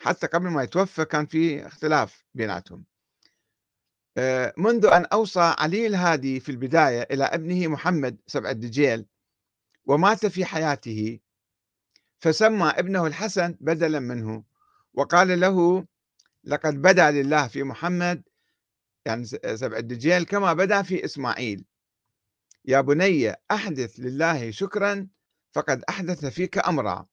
حتى 0.00 0.26
قبل 0.26 0.48
ما 0.48 0.62
يتوفى 0.62 1.04
كان 1.04 1.26
في 1.26 1.66
اختلاف 1.66 2.24
بيناتهم. 2.34 2.84
آه، 4.16 4.54
منذ 4.56 4.86
أن 4.86 5.04
أوصى 5.04 5.54
علي 5.58 5.86
الهادي 5.86 6.40
في 6.40 6.48
البداية 6.48 7.02
إلى 7.10 7.24
ابنه 7.24 7.68
محمد 7.68 8.20
سبع 8.26 8.50
الدجيل 8.50 9.06
ومات 9.86 10.26
في 10.26 10.44
حياته 10.44 11.20
فسمى 12.24 12.72
ابنه 12.76 13.06
الحسن 13.06 13.56
بدلا 13.60 14.00
منه 14.00 14.44
وقال 14.94 15.40
له 15.40 15.86
لقد 16.44 16.82
بدأ 16.82 17.10
لله 17.10 17.48
في 17.48 17.62
محمد 17.62 18.22
يعني 19.06 19.24
سبع 19.54 19.76
الدجيل 19.76 20.24
كما 20.24 20.52
بدأ 20.52 20.82
في 20.82 21.04
إسماعيل. 21.04 21.64
يا 22.64 22.80
بني 22.80 23.34
أحدث 23.50 23.94
لله 23.98 24.50
شكرا 24.50 25.08
فقد 25.52 25.84
أحدث 25.88 26.24
فيك 26.26 26.68
أمرا. 26.68 27.06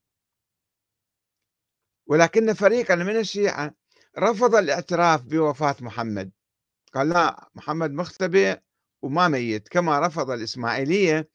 ولكن 2.07 2.53
فريقا 2.53 2.95
من 2.95 3.17
الشيعة 3.19 3.75
رفض 4.19 4.55
الاعتراف 4.55 5.21
بوفاة 5.21 5.75
محمد. 5.81 6.31
قال 6.93 7.09
لا 7.09 7.49
محمد 7.55 7.91
مختبئ 7.91 8.59
وما 9.01 9.27
ميت. 9.27 9.67
كما 9.67 10.07
رفض 10.07 10.31
الإسماعيلية 10.31 11.29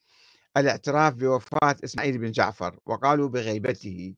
الاعتراف 0.57 1.13
بوفاة 1.13 1.75
إسماعيل 1.83 2.17
بن 2.17 2.31
جعفر 2.31 2.79
وقالوا 2.85 3.29
بغيبته. 3.29 4.15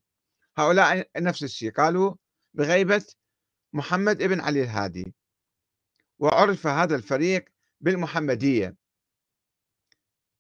هؤلاء 0.58 1.10
نفس 1.18 1.44
الشيء 1.44 1.72
قالوا 1.72 2.16
بغيبة 2.54 3.06
محمد 3.74 4.22
ابن 4.22 4.42
علي 4.42 4.64
الهادي 4.64 5.14
وعرف 6.20 6.68
هذا 6.68 6.96
الفريق 6.96 7.46
بالمحمدية. 7.82 8.76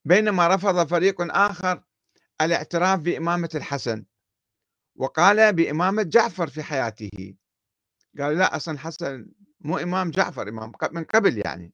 بينما 0.06 0.56
رفض 0.56 0.88
فريق 0.88 1.16
آخر 1.22 1.84
الاعتراف 2.42 3.00
بإمامة 3.00 3.50
الحسن 3.56 4.06
وقال 4.96 5.54
بإمامة 5.54 6.04
جعفر 6.04 6.48
في 6.48 6.64
حياته. 6.64 7.36
قال 8.20 8.38
لا 8.38 8.56
أصلا 8.56 8.74
الحسن 8.74 9.32
مو 9.62 9.78
إمام 9.78 10.12
جعفر 10.12 10.50
إمام 10.50 10.72
من 10.92 11.04
قبل 11.04 11.38
يعني. 11.38 11.74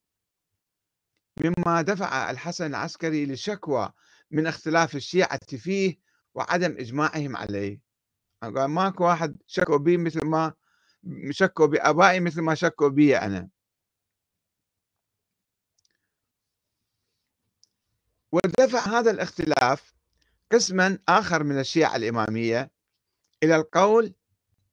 مما 1.37 1.81
دفع 1.81 2.31
الحسن 2.31 2.65
العسكري 2.65 3.25
للشكوى 3.25 3.93
من 4.35 4.47
اختلاف 4.47 4.95
الشيعة 4.95 5.39
فيه 5.45 5.99
وعدم 6.33 6.71
إجماعهم 6.77 7.35
عليه. 7.37 7.79
قال 8.41 8.65
ماكو 8.65 9.03
واحد 9.03 9.37
شكوا 9.47 9.77
بي 9.77 9.97
مثل 9.97 10.25
ما 10.25 10.53
شكوا 11.29 11.65
بآبائي 11.65 12.19
مثل 12.19 12.41
ما 12.41 12.55
شكوا 12.55 12.89
بي 12.89 13.17
أنا. 13.17 13.49
ودفع 18.31 18.79
هذا 18.99 19.11
الاختلاف 19.11 19.93
قسما 20.51 20.99
آخر 21.09 21.43
من 21.43 21.59
الشيعة 21.59 21.95
الإمامية 21.95 22.71
إلى 23.43 23.55
القول 23.55 24.13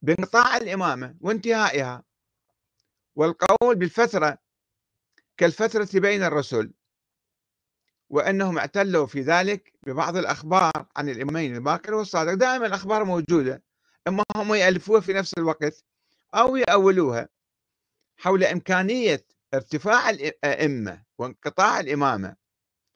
بانقطاع 0.01 0.57
الإمامة 0.57 1.15
وانتهائها 1.21 2.03
والقول 3.15 3.75
بالفترة 3.75 4.37
كالفترة 5.37 5.99
بين 5.99 6.23
الرسل. 6.23 6.73
وأنهم 8.13 8.57
اعتلوا 8.57 9.05
في 9.05 9.21
ذلك 9.21 9.73
ببعض 9.87 10.17
الأخبار 10.17 10.71
عن 10.95 11.09
الإمامين 11.09 11.55
الباكر 11.55 11.93
والصادق. 11.93 12.33
دائما 12.33 12.65
الأخبار 12.65 13.03
موجودة 13.03 13.63
إما 14.07 14.23
هم 14.35 14.53
يألفوها 14.53 15.01
في 15.01 15.13
نفس 15.13 15.33
الوقت 15.37 15.83
أو 16.35 16.55
يأولوها 16.55 17.29
حول 18.17 18.43
إمكانية 18.43 19.25
ارتفاع 19.53 20.09
الأئمة 20.09 21.03
وانقطاع 21.17 21.79
الإمامة 21.79 22.35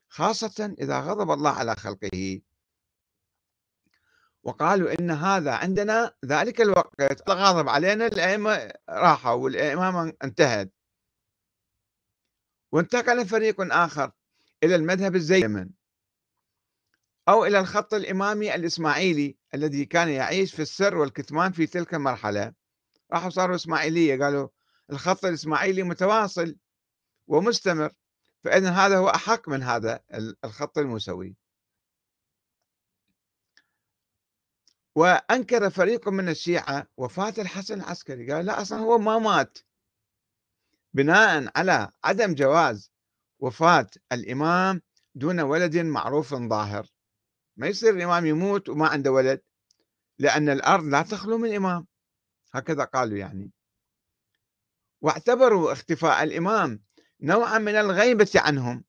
خاصة 0.10 0.76
إذا 0.82 1.00
غضب 1.00 1.32
الله 1.32 1.52
على 1.52 1.76
خلقه. 1.76 2.42
وقالوا 4.44 5.00
إن 5.00 5.12
هذا 5.12 5.52
عندنا 5.52 6.14
ذلك 6.26 6.62
الوقت 6.62 7.30
غاضب 7.30 7.70
علينا 7.70 8.08
الأئمة 8.08 8.72
راحوا 8.90 9.34
والإمامة 9.34 10.14
انتهت 10.24 10.74
وانتقل 12.72 13.26
فريق 13.26 13.74
آخر 13.74 14.12
إلى 14.64 14.76
المذهب 14.76 15.16
الزيمن. 15.16 15.70
أو 17.30 17.46
إلى 17.46 17.60
الخط 17.60 17.94
الإمامي 17.94 18.56
الإسماعيلي 18.56 19.38
الذي 19.54 19.86
كان 19.86 20.10
يعيش 20.10 20.56
في 20.56 20.62
السر 20.62 20.98
والكتمان 20.98 21.52
في 21.52 21.68
تلك 21.68 21.94
المرحلة. 21.94 22.54
راحوا 23.14 23.30
صاروا 23.30 23.56
إسماعيلية 23.56 24.24
قالوا 24.24 24.48
الخط 24.90 25.26
الإسماعيلي 25.26 25.84
متواصل 25.84 26.56
ومستمر 27.28 27.94
فإذا 28.44 28.70
هذا 28.70 28.98
هو 28.98 29.10
أحق 29.10 29.50
من 29.50 29.64
هذا 29.64 30.00
الخط 30.44 30.78
الموسوي 30.78 31.36
وأنكر 34.96 35.70
فريق 35.70 36.10
من 36.10 36.30
الشيعة 36.30 36.88
وفاة 36.98 37.34
الحسن 37.38 37.82
العسكري 37.82 38.32
قال 38.32 38.46
لا 38.46 38.62
أصلا 38.62 38.80
هو 38.80 38.98
ما 38.98 39.20
مات. 39.20 39.58
بناء 40.94 41.52
على 41.56 41.92
عدم 42.04 42.34
جواز 42.34 42.92
وفاة 43.40 43.88
الإمام 44.12 44.82
دون 45.16 45.40
ولد 45.40 45.78
معروف 45.78 46.36
ظاهر. 46.36 46.88
ما 47.58 47.68
يصير 47.68 47.94
الإمام 47.96 48.26
يموت 48.26 48.70
وما 48.70 48.88
عنده 48.88 49.12
ولد 49.12 49.42
لأن 50.20 50.50
الأرض 50.50 50.84
لا 50.84 51.02
تخلو 51.02 51.38
من 51.38 51.56
إمام. 51.56 51.88
هكذا 52.54 52.84
قالوا 52.84 53.18
يعني. 53.18 53.52
واعتبروا 55.02 55.72
اختفاء 55.72 56.24
الإمام 56.24 56.84
نوعا 57.22 57.58
من 57.58 57.76
الغيبة 57.76 58.32
عنهم. 58.36 58.84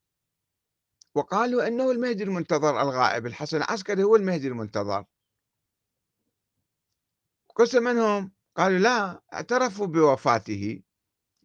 وقالوا 1.14 1.66
أنه 1.66 1.90
المهدي 1.90 2.24
المنتظر 2.24 2.82
الغائب 2.82 3.26
الحسن 3.26 3.56
العسكري 3.56 4.02
هو 4.02 4.16
المهدي 4.16 4.48
المنتظر. 4.48 5.04
قسم 7.54 7.82
منهم 7.82 8.32
قالوا 8.56 8.78
لا 8.78 9.22
اعترفوا 9.32 9.87
بوفاته. 9.87 10.82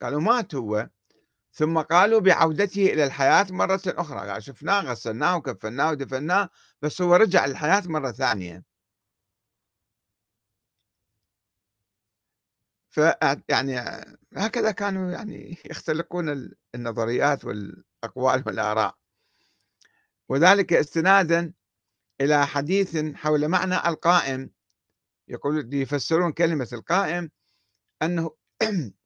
قالوا 0.02 0.22
مات 0.22 0.56
هو. 0.56 0.90
ثم 1.54 1.80
قالوا 1.82 2.20
بعودته 2.20 2.86
إلى 2.86 3.04
الحياة 3.06 3.46
مرة 3.50 3.82
أخرى 3.88 4.30
قال 4.30 4.44
شفناه 4.44 4.82
غسلناه 4.82 5.38
وكفناه 5.38 5.92
ودفناه 5.92 6.50
بس 6.82 7.02
هو 7.02 7.16
رجع 7.16 7.46
للحياة 7.46 7.84
مرة 7.86 8.12
ثانية. 8.12 8.64
ف 12.90 13.00
يعني 13.50 13.80
هكذا 14.38 14.72
كانوا 14.72 15.12
يعني 15.12 15.58
يختلقون 15.72 16.50
النظريات 16.76 17.46
والأقوال 17.46 18.44
والآراء. 18.48 18.96
وذلك 20.30 20.74
استنادا 20.74 21.54
إلى 22.22 22.48
حديث 22.48 22.98
حول 23.16 23.48
معنى 23.48 23.76
القائم. 23.76 24.50
يقول 25.28 25.74
يفسرون 25.74 26.32
كلمة 26.32 26.68
القائم 26.74 27.32
أنه 28.04 28.32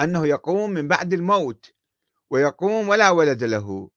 أنه 0.00 0.26
يقوم 0.26 0.70
من 0.70 0.88
بعد 0.88 1.12
الموت 1.12 1.72
ويقوم 2.30 2.88
ولا 2.88 3.10
ولد 3.10 3.44
له. 3.44 3.90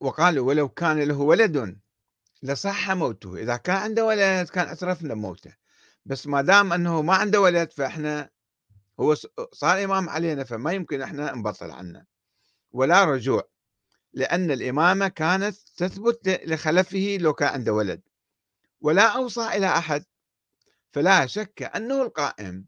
وقالوا 0.00 0.48
ولو 0.48 0.68
كان 0.68 1.00
له 1.02 1.18
ولد 1.20 1.80
لصح 2.42 2.90
موته 2.90 3.36
إذا 3.36 3.56
كان 3.56 3.76
عنده 3.76 4.04
ولد 4.04 4.48
كان 4.48 4.66
اعترفنا 4.68 5.14
بموته 5.14 5.56
بس 6.06 6.26
ما 6.26 6.42
دام 6.42 6.72
أنه 6.72 7.02
ما 7.02 7.14
عنده 7.14 7.40
ولد 7.40 7.72
فإحنا 7.72 8.30
هو 9.00 9.14
صار 9.52 9.84
إمام 9.84 10.08
علينا 10.08 10.44
فما 10.44 10.72
يمكن 10.72 11.02
إحنا 11.02 11.34
نبطل 11.36 11.70
عنه. 11.70 12.06
ولا 12.72 13.04
رجوع. 13.04 13.48
لأن 14.12 14.50
الإمامة 14.50 15.08
كانت 15.08 15.56
تثبت 15.76 16.28
لخلفه 16.28 17.18
لو 17.20 17.32
كان 17.32 17.48
عنده 17.48 17.72
ولد 17.72 18.02
ولا 18.80 19.16
أوصى 19.16 19.46
إلى 19.46 19.66
أحد. 19.66 20.04
فلا 20.92 21.26
شك 21.26 21.62
أنه 21.62 22.02
القائم 22.02 22.66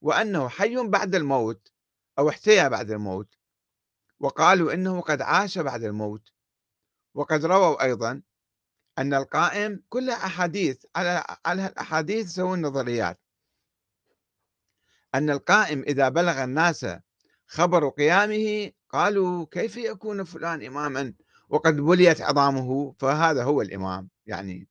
وأنه 0.00 0.48
حي 0.48 0.76
بعد 0.76 1.14
الموت 1.14 1.72
أو 2.18 2.28
احتيا 2.28 2.68
بعد 2.68 2.90
الموت 2.90 3.34
وقالوا 4.20 4.72
إنه 4.72 5.00
قد 5.00 5.22
عاش 5.22 5.58
بعد 5.58 5.84
الموت. 5.84 6.32
وقد 7.14 7.44
رووا 7.44 7.82
أيضا 7.84 8.22
أن 8.98 9.14
القائم 9.14 9.82
كلها 9.88 10.26
أحاديث 10.26 10.84
على 10.96 11.24
على 11.46 11.66
الأحاديث 11.66 12.26
يسوون 12.26 12.66
نظريات 12.66 13.20
أن 15.14 15.30
القائم 15.30 15.82
إذا 15.82 16.08
بلغ 16.08 16.44
الناس 16.44 16.86
خبر 17.46 17.88
قيامه 17.88 18.72
قالوا 18.94 19.46
كيف 19.50 19.76
يكون 19.76 20.24
فلان 20.24 20.66
إماما؟ 20.66 21.14
وقد 21.48 21.76
بليت 21.76 22.20
عظامه 22.20 22.92
فهذا 22.98 23.44
هو 23.44 23.62
الإمام 23.62 24.08
يعني 24.26 24.68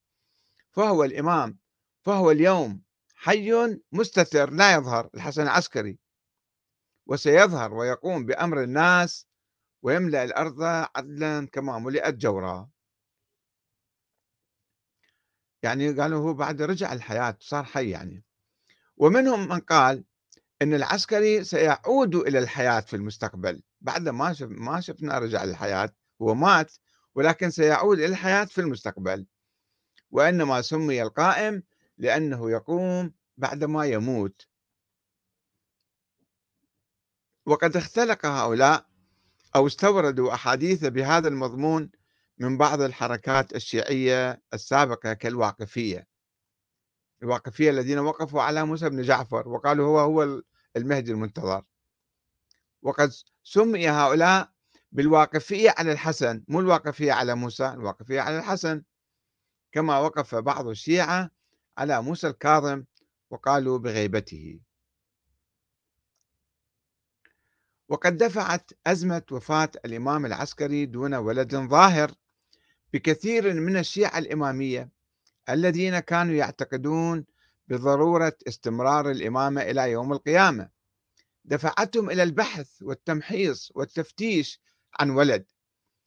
فهو 0.72 1.04
الإمام 1.04 1.60
فهو 2.06 2.32
اليوم 2.32 2.82
حي 3.16 3.80
مستتر 3.92 4.50
لا 4.50 4.76
يظهر 4.76 5.10
الحسن 5.16 5.42
العسكري. 5.42 6.00
وسيظهر 7.06 7.74
ويقوم 7.74 8.26
بأمر 8.26 8.64
الناس 8.64 9.28
ويملأ 9.82 10.24
الأرض 10.24 10.64
عدلا 10.96 11.48
كما 11.48 11.80
ملئت 11.80 12.16
جورا. 12.16 12.70
يعني 15.64 15.92
قالوا 15.92 16.20
هو 16.20 16.34
بعد 16.34 16.62
رجع 16.62 16.94
الحياة 16.94 17.38
صار 17.40 17.64
حي 17.64 17.90
يعني. 17.90 18.24
ومنهم 18.98 19.48
من 19.48 19.60
قال 19.60 20.04
أن 20.62 20.74
العسكري 20.74 21.44
سيعود 21.44 22.16
إلى 22.16 22.40
الحياة 22.40 22.80
في 22.80 22.96
المستقبل. 22.96 23.62
بعد 23.84 24.10
ما 24.10 24.34
شف 24.34 24.48
ما 24.50 24.82
شفنا 24.82 25.20
رجع 25.20 25.44
للحياة 25.44 25.90
هو 26.22 26.34
مات 26.36 26.74
ولكن 27.16 27.50
سيعود 27.50 27.98
إلى 27.98 28.06
الحياة 28.06 28.46
في 28.46 28.62
المستقبل. 28.62 29.26
وإنما 30.12 30.62
سمي 30.62 31.02
القائم 31.02 31.64
لأنه 31.98 32.52
يقوم 32.52 33.14
بعدما 33.38 33.86
يموت. 33.86 34.48
وقد 37.46 37.78
اختلق 37.78 38.26
هؤلاء 38.26 38.86
أو 39.56 39.68
استوردوا 39.68 40.34
أحاديث 40.34 40.86
بهذا 40.86 41.28
المضمون 41.28 41.92
من 42.38 42.58
بعض 42.58 42.82
الحركات 42.82 43.56
الشيعية 43.56 44.42
السابقة 44.54 45.14
كالواقفية. 45.14 46.08
الواقفية 47.24 47.70
الذين 47.70 48.00
وقفوا 48.00 48.42
على 48.42 48.66
موسى 48.66 48.90
بن 48.90 49.02
جعفر 49.02 49.50
وقالوا 49.50 49.88
هو 49.88 50.00
هو 50.00 50.42
المهدي 50.76 51.12
المنتظر. 51.12 51.64
وقد 52.84 53.12
سمي 53.44 53.90
هؤلاء 53.90 54.52
بالواقفية 54.92 55.74
على 55.78 55.92
الحسن 55.92 56.44
مو 56.48 56.60
الواقفية 56.60 57.14
على 57.14 57.36
موسى 57.36 57.68
الواقفية 57.70 58.22
على 58.22 58.38
الحسن. 58.38 58.84
كما 59.72 60.00
وقف 60.00 60.36
بعض 60.36 60.68
الشيعة 60.68 61.32
على 61.78 62.02
موسى 62.02 62.28
الكاظم 62.28 62.84
وقالوا 63.30 63.78
بغيبته. 63.78 64.60
وقد 67.90 68.18
دفعت 68.18 68.72
أزمة 68.88 69.24
وفاة 69.32 69.70
الإمام 69.86 70.26
العسكري 70.26 70.86
دون 70.86 71.14
ولد 71.14 71.56
ظاهر 71.56 72.12
بكثير 72.94 73.54
من 73.54 73.78
الشيعة 73.78 74.18
الإمامية 74.18 74.90
الذين 75.50 76.00
كانوا 76.00 76.34
يعتقدون 76.36 77.26
بضرورة 77.68 78.34
استمرار 78.48 79.12
الإمامة 79.12 79.62
إلى 79.62 79.92
يوم 79.92 80.14
القيامة. 80.14 80.70
دفعتهم 81.46 82.10
إلى 82.10 82.24
البحث 82.24 82.82
والتمحيص 82.82 83.72
والتفتيش 83.76 84.62
عن 85.00 85.10
ولد. 85.10 85.46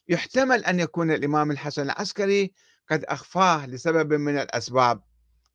يحتمل 0.09 0.65
أن 0.65 0.81
يكون 0.81 1.11
الإمام 1.11 1.51
الحسن 1.51 1.83
العسكري 1.83 2.55
قد 2.91 3.05
أخفاه 3.05 3.67
لسبب 3.67 4.13
من 4.13 4.39
الأسباب 4.39 5.03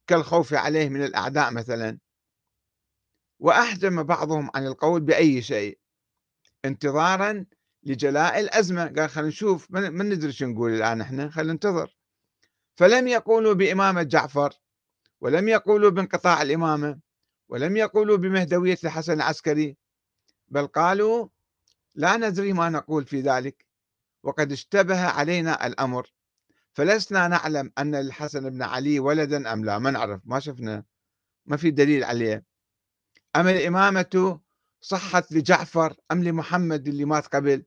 كالخوف 0.08 0.54
عليه 0.54 0.90
من 0.90 1.04
الأعداء 1.04 1.52
مثلا. 1.52 1.98
وأحجم 3.40 4.04
بعضهم 4.04 4.50
عن 4.56 4.68
القول 4.68 5.02
بأي 5.02 5.42
شيء 5.42 5.80
انتظارا 6.66 7.46
لجلاء 7.84 8.40
الأزمة. 8.40 8.94
قال 8.98 9.10
خلينا 9.10 9.30
نشوف 9.30 9.72
ما 9.72 10.04
ندري 10.04 10.32
شو 10.32 10.46
نقول 10.46 10.74
الآن 10.74 11.02
إحنا 11.02 11.30
خلينا 11.30 11.54
ننتظر. 11.54 11.98
فلم 12.76 13.08
يقولوا 13.08 13.54
بإمامة 13.54 14.04
جعفر 14.04 14.54
ولم 15.22 15.50
يقولوا 15.50 15.90
بانقطاع 15.90 16.42
الإمامة. 16.42 17.00
ولم 17.52 17.78
يقولوا 17.78 18.18
بمهدوية 18.18 18.78
الحسن 18.84 19.14
العسكري 19.14 19.78
بل 20.48 20.68
قالوا 20.68 21.28
لا 21.96 22.18
ندري 22.18 22.54
ما 22.54 22.70
نقول 22.70 23.06
في 23.06 23.22
ذلك 23.22 23.66
وقد 24.24 24.52
اشتبه 24.52 25.06
علينا 25.06 25.68
الأمر. 25.68 26.14
فلسنا 26.74 27.28
نعلم 27.28 27.72
أن 27.78 27.96
الحسن 27.96 28.50
بن 28.50 28.62
علي 28.62 29.00
ولدا 29.00 29.54
أم 29.54 29.66
لا؟ 29.66 29.80
ما 29.80 29.92
نعرف 29.92 30.22
ما 30.26 30.40
شفنا 30.40 30.84
ما 31.46 31.58
في 31.58 31.72
دليل 31.72 32.04
عليه. 32.04 32.46
أم 33.36 33.48
الإمامة 33.48 34.40
صحت 34.82 35.32
لجعفر 35.32 35.96
أم 36.12 36.24
لمحمد 36.24 36.88
اللي 36.88 37.06
مات 37.06 37.28
قبل؟ 37.28 37.66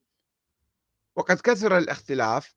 وقد 1.16 1.40
كثر 1.40 1.78
الاختلاف 1.78 2.54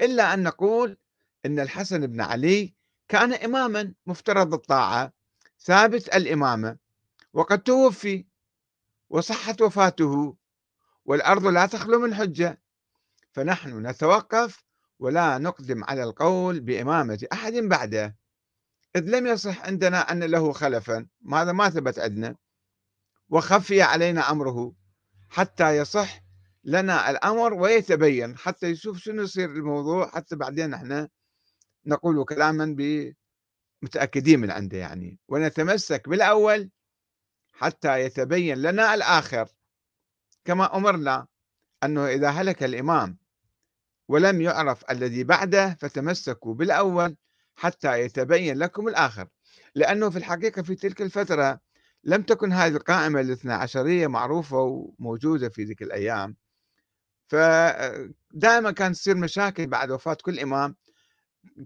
إلا 0.00 0.34
أن 0.34 0.42
نقول 0.42 0.98
أن 1.46 1.60
الحسن 1.60 2.06
بن 2.06 2.20
علي 2.20 2.74
كان 3.08 3.32
إماما 3.32 3.94
مفترض 4.06 4.54
الطاعة. 4.54 5.12
ثابت 5.60 6.08
الإمامة 6.08 6.76
وقد 7.32 7.62
توفي 7.62 8.26
وصحت 9.10 9.62
وفاته 9.62 10.36
والأرض 11.04 11.46
لا 11.46 11.66
تخلو 11.66 11.98
من 11.98 12.14
حجة. 12.14 12.62
فنحن 13.32 13.86
نتوقف 13.86 14.64
ولا 14.98 15.38
نقدم 15.38 15.84
على 15.84 16.02
القول 16.02 16.60
بإمامة 16.60 17.26
أحد 17.32 17.52
بعده. 17.52 18.16
إذ 18.96 19.00
لم 19.00 19.26
يصح 19.26 19.66
عندنا 19.66 20.12
أن 20.12 20.24
له 20.24 20.52
خلفا 20.52 21.06
هذا 21.32 21.52
ما 21.52 21.70
ثبت 21.70 21.98
عندنا؟ 21.98 22.36
وخفي 23.28 23.82
علينا 23.82 24.30
أمره. 24.30 24.72
حتى 25.28 25.76
يصح 25.76 26.24
لنا 26.64 27.10
الأمر 27.10 27.54
ويتبين 27.54 28.38
حتى 28.38 28.66
يشوف 28.66 28.98
شنو 28.98 29.22
يصير 29.22 29.50
الموضوع 29.50 30.10
حتى 30.10 30.36
بعدين 30.36 30.74
إحنا 30.74 31.08
نقول 31.86 32.24
كلاما 32.24 32.74
متأكدين 33.84 34.40
من 34.40 34.50
عنده 34.50 34.78
يعني. 34.78 35.18
ونتمسك 35.28 36.08
بالأول 36.08 36.70
حتى 37.52 38.00
يتبين 38.00 38.58
لنا 38.58 38.94
الآخر. 38.94 39.48
كما 40.44 40.76
أمرنا 40.76 41.26
أنه 41.84 42.06
إذا 42.08 42.28
هلك 42.30 42.62
الإمام 42.62 43.18
ولم 44.08 44.40
يعرف 44.40 44.90
الذي 44.90 45.24
بعده 45.24 45.74
فتمسكوا 45.80 46.54
بالأول 46.54 47.16
حتى 47.56 48.00
يتبين 48.00 48.58
لكم 48.58 48.88
الآخر. 48.88 49.28
لأنه 49.74 50.10
في 50.10 50.18
الحقيقة 50.18 50.62
في 50.62 50.74
تلك 50.74 51.02
الفترة 51.02 51.60
لم 52.04 52.22
تكن 52.22 52.52
هذه 52.52 52.76
القائمة 52.76 53.20
الاثنى 53.20 53.52
عشرية 53.52 54.06
معروفة 54.06 54.58
وموجودة 54.58 55.48
في 55.48 55.64
ذيك 55.64 55.82
الأيام. 55.82 56.36
فدائما 57.28 58.70
كان 58.70 58.92
تصير 58.92 59.16
مشاكل 59.16 59.66
بعد 59.66 59.90
وفاة 59.90 60.16
كل 60.22 60.40
إمام. 60.40 60.76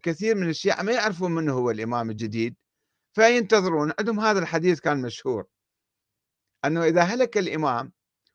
كثير 0.02 0.34
من 0.34 0.48
الشيعة 0.48 0.82
ما 0.82 0.92
يعرفون 0.92 1.34
منه 1.34 1.52
هو 1.52 1.70
الإمام 1.70 2.10
الجديد 2.10 2.56
فينتظرون. 3.12 3.92
عندهم 3.98 4.20
هذا 4.20 4.38
الحديث 4.38 4.80
كان 4.80 5.02
مشهور 5.02 5.46
أنه 6.64 6.84
إذا 6.84 7.02
هلك 7.02 7.38
الإمام 7.38 7.92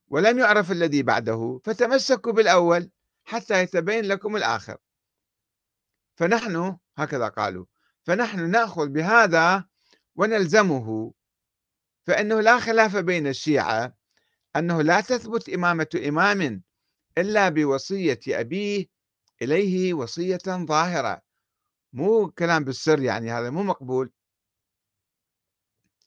ولم 0.07 0.39
يعرف 0.39 0.71
الذي 0.71 1.03
بعده 1.03 1.59
فتمسكوا 1.63 2.31
بالأول 2.31 2.89
حتى 3.25 3.63
يتبين 3.63 4.05
لكم 4.05 4.35
الآخر. 4.35 4.77
فنحن 6.15 6.77
هكذا 6.97 7.27
قالوا 7.27 7.65
فنحن 8.03 8.49
نأخذ 8.49 8.87
بهذا 8.87 9.65
ونلزمه 10.15 11.13
فإنه 12.03 12.41
لا 12.41 12.59
خلاف 12.59 12.97
بين 12.97 13.27
الشيعة 13.27 13.95
أنه 14.55 14.81
لا 14.81 15.01
تثبت 15.01 15.49
إمامة 15.49 15.87
إمام 16.07 16.63
إلا 17.17 17.49
بوصية 17.49 18.19
أبيه 18.27 18.85
إليه 19.41 19.93
وصية 19.93 20.39
ظاهرة. 20.47 21.21
مو 21.93 22.31
كلام 22.31 22.63
بالسر 22.63 23.01
يعني 23.01 23.31
هذا 23.31 23.49
مو 23.49 23.63
مقبول. 23.63 24.11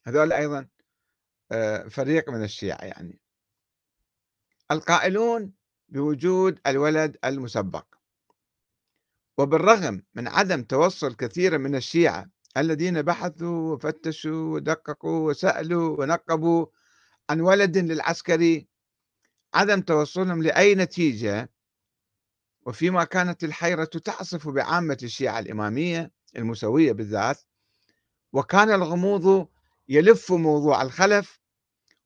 هذول 0.06 0.32
أيضا 0.32 0.68
آه، 1.52 1.88
فريق 1.88 2.30
من 2.30 2.44
الشيعة 2.44 2.84
يعني. 2.84 3.20
القائلون 4.70 5.52
بوجود 5.88 6.60
الولد 6.66 7.16
المسبق. 7.24 7.86
وبالرغم 9.38 10.02
من 10.14 10.28
عدم 10.28 10.62
توصل 10.62 11.14
كثير 11.14 11.58
من 11.58 11.74
الشيعة 11.74 12.30
الذين 12.56 13.02
بحثوا 13.02 13.74
وفتشوا 13.74 14.54
ودققوا 14.54 15.28
وسألوا 15.28 16.00
ونقبوا 16.00 16.66
عن 17.30 17.40
ولد 17.40 17.78
للعسكري 17.78 18.68
عدم 19.54 19.80
توصلهم 19.80 20.42
لأي 20.42 20.74
نتيجة 20.74 21.50
وفيما 22.66 23.04
كانت 23.04 23.44
الحيرة 23.44 23.84
تعصف 23.84 24.48
بعامة 24.48 24.98
الشيعة 25.02 25.38
الإمامية 25.38 26.10
المسوية 26.36 26.92
بالذات 26.92 27.40
وكان 28.32 28.70
الغموض 28.70 29.48
يلف 29.88 30.32
موضوع 30.32 30.82
الخلف 30.82 31.40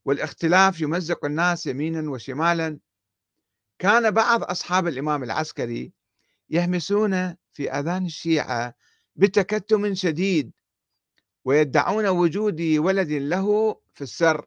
والاختلاف 0.04 0.80
يمزق 0.80 1.24
الناس 1.24 1.66
يمينا 1.66 2.10
وشمالا. 2.10 2.78
كان 3.78 4.10
بعض 4.10 4.42
أصحاب 4.42 4.86
الإمام 4.86 5.22
العسكري 5.22 5.92
يهمسون 6.50 7.36
في 7.52 7.70
أذان 7.70 8.06
الشيعة 8.06 8.74
بتكتم 9.16 9.94
شديد 9.94 10.52
ويدعون 11.44 12.06
وجود 12.06 12.60
ولد 12.60 13.12
له 13.12 13.76
في 13.94 14.00
السر. 14.00 14.46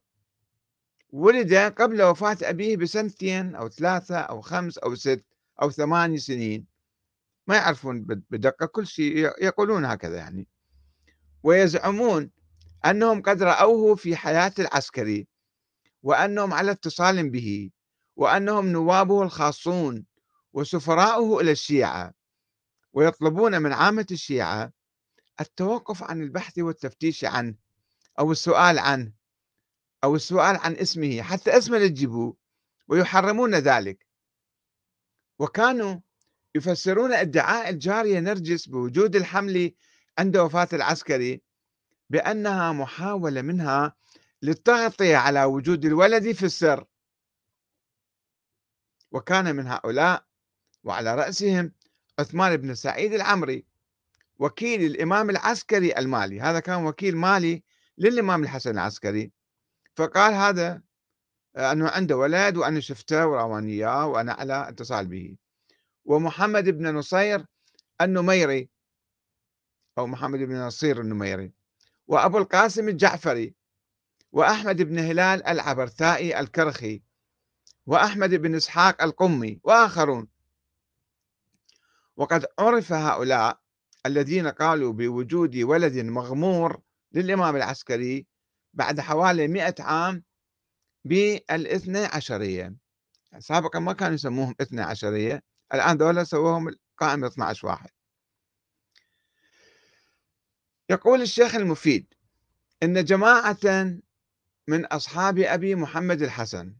ولد 1.10 1.54
قبل 1.54 2.02
وفاة 2.02 2.38
أبيه 2.42 2.78
بسنتين 2.78 3.56
أو 3.56 3.70
ثلاثة 3.70 4.18
أو 4.18 4.42
خمس 4.42 4.78
أو 4.78 4.96
ست. 4.96 5.33
أو 5.62 5.70
ثماني 5.70 6.18
سنين 6.18 6.66
ما 7.48 7.56
يعرفون 7.56 8.02
بدقة 8.04 8.66
كل 8.66 8.88
شيء 8.88 9.18
يقولون 9.46 9.86
هكذا 9.86 10.18
يعني. 10.18 10.48
ويزعمون 11.44 12.32
أنهم 12.86 13.22
قد 13.22 13.44
رأوه 13.44 13.96
في 13.96 14.16
حياة 14.16 14.54
العسكري 14.60 15.28
وأنهم 16.04 16.54
على 16.54 16.72
اتصال 16.72 17.30
به 17.30 17.72
وأنهم 18.16 18.68
نوابه 18.68 19.24
الخاصون 19.24 20.06
وسفراؤه 20.54 21.42
إلى 21.42 21.52
الشيعة 21.52 22.14
ويطلبون 22.94 23.62
من 23.62 23.74
عامة 23.74 24.08
الشيعة 24.12 24.72
التوقف 25.42 26.04
عن 26.04 26.22
البحث 26.22 26.60
والتفتيش 26.60 27.26
عنه 27.26 27.56
أو 28.20 28.32
السؤال 28.32 28.80
عنه 28.80 29.12
أو 30.04 30.16
السؤال 30.16 30.56
عن 30.56 30.74
اسمه 30.74 31.22
حتى 31.22 31.58
اسمه 31.58 31.88
تجيبوه 31.88 32.36
ويحرمون 32.88 33.56
ذلك. 33.56 34.03
وكانوا 35.44 36.00
يفسرون 36.56 37.14
ادعاء 37.14 37.70
الجارية 37.70 38.20
نرجس 38.20 38.66
بوجود 38.66 39.16
الحمل 39.16 39.74
عند 40.18 40.38
وفاة 40.38 40.68
العسكري 40.74 41.42
بأنها 42.10 42.72
محاولة 42.72 43.42
منها 43.42 43.96
للتغطية 44.42 45.18
على 45.18 45.44
وجود 45.44 45.86
الولد 45.86 46.32
في 46.32 46.46
السر. 46.46 46.86
وكان 49.12 49.56
من 49.56 49.68
هؤلاء 49.68 50.26
وعلى 50.84 51.16
رأسهم 51.16 51.72
عثمان 52.20 52.58
بن 52.58 52.76
سعيد 52.76 53.14
العمري 53.14 53.66
وكيل 54.40 54.82
الإمام 54.84 55.30
العسكري 55.30 55.98
المالي. 55.98 56.42
هذا 56.42 56.60
كان 56.60 56.86
وكيل 56.86 57.18
مالي 57.18 57.64
للإمام 57.98 58.44
الحسن 58.44 58.72
العسكري. 58.72 59.32
فقال 59.96 60.34
هذا 60.34 60.82
أنه 61.58 61.90
عنده 61.90 62.18
ولد 62.18 62.58
وأنا 62.58 62.80
شفته 62.80 63.28
وراواني 63.28 63.72
إياه 63.72 64.08
وأنا 64.08 64.34
على 64.34 64.70
اتصال 64.70 65.08
به. 65.08 65.36
ومحمد 66.06 66.70
بن 66.70 66.96
نصير 66.96 67.46
النميري 68.02 68.70
أو 69.98 70.08
محمد 70.08 70.40
بن 70.40 70.62
نصير 70.62 71.02
النميري. 71.02 71.54
وأبو 72.08 72.38
القاسم 72.38 72.90
الجعفري. 72.90 73.56
وأحمد 74.32 74.82
بن 74.82 75.00
هلال 75.00 75.48
العبرثائي 75.48 76.40
الكرخي. 76.40 77.04
وأحمد 77.86 78.36
بن 78.36 78.56
إسحاق 78.56 79.04
القمي 79.04 79.60
وآخرون. 79.64 80.28
وقد 82.18 82.46
عرف 82.60 82.92
هؤلاء 82.94 83.60
الذين 84.06 84.48
قالوا 84.48 84.94
بوجود 84.94 85.58
ولد 85.58 85.98
مغمور 85.98 86.82
للإمام 87.12 87.56
العسكري 87.56 88.28
بعد 88.74 89.00
حوالي 89.00 89.48
مئة 89.48 89.84
عام 89.84 90.24
بالاثنى 91.06 92.06
عشرية 92.06 92.76
سابقا 93.40 93.80
ما 93.80 93.94
كانوا 93.94 94.14
يسموهم 94.14 94.56
اثنى 94.62 94.82
عشرية 94.82 95.44
الآن 95.74 95.98
دولة 95.98 96.24
سووهم 96.24 96.68
القائمة 96.68 97.28
12 97.28 97.68
واحد. 97.68 97.90
يقول 100.90 101.22
الشيخ 101.22 101.56
المفيد 101.56 102.14
إن 102.84 103.04
جماعة 103.04 103.94
من 104.68 104.86
أصحاب 104.86 105.40
أبي 105.40 105.76
محمد 105.76 106.22
الحسن 106.22 106.76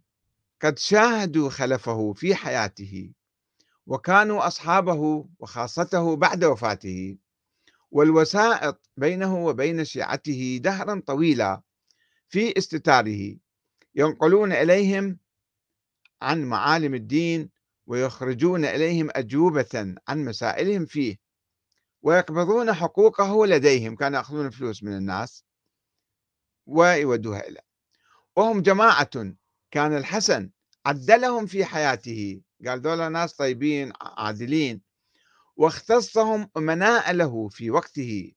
قد 0.62 0.80
شاهدوا 0.80 1.50
خلفه 1.50 2.14
في 2.14 2.36
حياته 2.36 3.12
وكانوا 3.88 4.48
أصحابه 4.48 5.30
وخاصته 5.40 6.16
بعد 6.16 6.44
وفاته 6.44 7.18
والوسائط 7.92 8.90
بينه 8.98 9.46
وبين 9.46 9.86
شيعته 9.86 10.60
دهرا 10.64 11.02
طويلا 11.08 11.62
في 12.30 12.58
استتاره. 12.58 13.43
ينقلون 13.96 14.52
إليهم 14.54 15.20
عن 16.22 16.44
معالم 16.44 16.96
الدين 16.96 17.50
ويخرجون 17.88 18.66
إليهم 18.66 19.10
أجوبة 19.12 19.96
عن 20.08 20.26
مسائلهم 20.26 20.86
فيه 20.86 21.18
ويقبضون 22.02 22.74
حقوقه 22.74 23.46
لديهم 23.46 23.96
كانوا 23.96 24.18
يأخذون 24.18 24.50
فلوس 24.50 24.84
من 24.84 24.98
الناس 24.98 25.46
ويودوها 26.66 27.48
إليه 27.48 27.66
وهم 28.36 28.62
جماعة 28.62 29.34
كان 29.72 29.98
الحسن 29.98 30.50
عدلهم 30.86 31.46
في 31.46 31.66
حياته 31.66 32.42
قال 32.68 32.82
دول 32.82 33.12
ناس 33.12 33.34
طيبين 33.34 33.94
عادلين 34.02 34.82
واختصهم 35.56 36.50
أمناء 36.58 37.12
له 37.12 37.50
في 37.50 37.72
وقته 37.72 38.32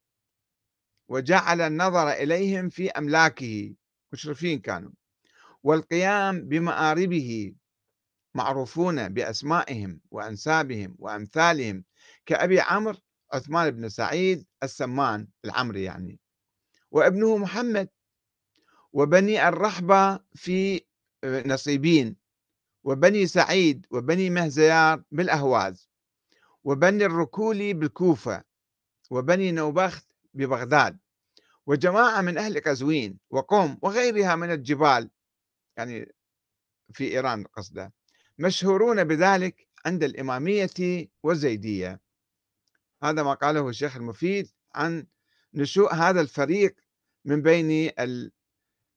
وجعل 1.08 1.60
النظر 1.60 2.10
إليهم 2.12 2.68
في 2.68 2.90
أملاكه 2.90 3.74
مشرفين 4.12 4.60
كانوا. 4.60 4.90
والقيام 5.62 6.48
بمآربه 6.48 7.54
معروفون 8.34 9.08
بأسمائهم 9.08 10.00
وأنسابهم 10.10 10.96
وأمثالهم 10.98 11.84
كأبي 12.26 12.60
عمرو 12.60 12.98
عثمان 13.32 13.70
بن 13.70 13.88
سعيد 13.88 14.46
السمان 14.62 15.28
العمري 15.44 15.82
يعني 15.82 16.20
وابنه 16.90 17.36
محمد 17.36 17.88
وبني 18.92 19.48
الرحبة 19.48 20.20
في 20.34 20.80
نصيبين 21.24 22.16
وبني 22.84 23.26
سعيد 23.26 23.86
وبني 23.90 24.30
مهزيار 24.30 25.02
بالأهواز 25.10 25.88
وبني 26.64 27.04
الركولي 27.04 27.72
بالكوفة 27.72 28.44
وبني 29.10 29.52
نوبخت 29.52 30.06
ببغداد 30.34 30.98
وجماعة 31.66 32.20
من 32.20 32.38
أهل 32.38 32.60
قزوين 32.60 33.18
وقوم 33.30 33.78
وغيرها 33.82 34.36
من 34.36 34.50
الجبال 34.50 35.10
يعني 35.76 36.14
في 36.92 37.12
إيران 37.12 37.44
قصده. 37.44 37.92
مشهورون 38.38 39.04
بذلك 39.04 39.68
عند 39.86 40.04
الإمامية 40.04 41.08
والزيدية. 41.22 42.00
هذا 43.02 43.22
ما 43.22 43.34
قاله 43.34 43.68
الشيخ 43.68 43.96
المفيد 43.96 44.50
عن 44.74 45.06
نشوء 45.54 45.94
هذا 45.94 46.20
الفريق 46.20 46.76
من 47.24 47.42
بين 47.42 47.92
ال 47.98 48.32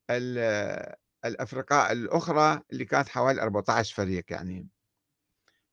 ال 0.09 0.95
الأفرقاء 1.25 1.91
الأخرى 1.91 2.61
اللي 2.71 2.85
كانت 2.85 3.09
حوالي 3.09 3.41
14 3.41 3.95
فريق 3.95 4.25
يعني. 4.29 4.67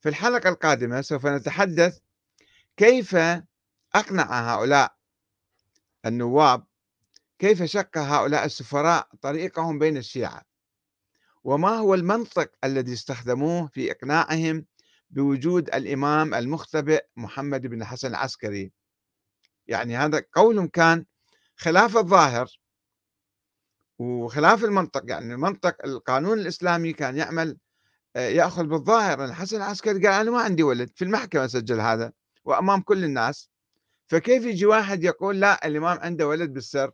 في 0.00 0.08
الحلقة 0.08 0.48
القادمة 0.48 1.00
سوف 1.00 1.26
نتحدث 1.26 1.98
كيف 2.76 3.16
أقنع 3.94 4.54
هؤلاء 4.54 4.96
النواب 6.06 6.66
كيف 7.38 7.62
شق 7.62 7.98
هؤلاء 7.98 8.44
السفراء 8.44 9.08
طريقهم 9.22 9.78
بين 9.78 9.96
الشيعة. 9.96 10.42
وما 11.46 11.68
هو 11.68 11.94
المنطق 11.94 12.50
الذي 12.64 12.92
استخدموه 12.92 13.66
في 13.66 13.90
إقناعهم 13.90 14.66
بوجود 15.10 15.74
الإمام 15.74 16.34
المختبئ 16.34 17.04
محمد 17.16 17.66
بن 17.66 17.84
حسن 17.84 18.08
العسكري؟ 18.08 18.72
يعني 19.66 19.96
هذا 19.96 20.22
قول 20.34 20.68
كان 20.68 21.04
خلاف 21.56 21.96
الظاهر 21.96 22.60
وخلاف 23.98 24.64
المنطق 24.64 25.02
يعني 25.04 25.34
المنطق 25.34 25.76
القانون 25.84 26.38
الإسلامي 26.38 26.92
كان 26.92 27.16
يعمل 27.16 27.58
آه، 28.16 28.28
يأخذ 28.28 28.64
بالظاهر. 28.64 29.24
الحسن 29.24 29.56
العسكري 29.56 30.06
قال 30.06 30.20
أنا 30.20 30.30
ما 30.30 30.40
عندي 30.40 30.62
ولد 30.62 30.90
في 30.94 31.04
المحكمة 31.04 31.46
سجل 31.46 31.80
هذا 31.80 32.12
وأمام 32.44 32.80
كل 32.80 33.04
الناس. 33.04 33.50
فكيف 34.06 34.44
يجي 34.44 34.66
واحد 34.66 35.04
يقول 35.04 35.40
لا 35.40 35.66
الإمام 35.66 35.98
عنده 35.98 36.28
ولد 36.28 36.52
بالسر؟ 36.52 36.90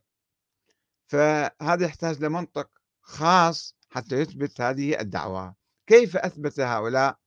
فهذا 1.06 1.84
يحتاج 1.84 2.24
لمنطق 2.24 2.70
خاص 3.02 3.81
حتى 3.92 4.20
يثبت 4.20 4.60
هذه 4.60 5.00
الدعوة. 5.00 5.54
كيف 5.86 6.16
أثبت 6.16 6.60
هؤلاء؟ 6.60 7.18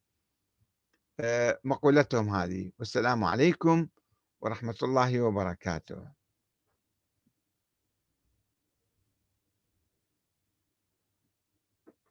آه، 1.19 1.59
مقولتهم 1.63 2.29
هذه. 2.29 2.71
والسلام 2.79 3.23
عليكم 3.23 3.87
ورحمة 4.41 4.75
الله 4.83 5.21
وبركاته. 5.21 6.07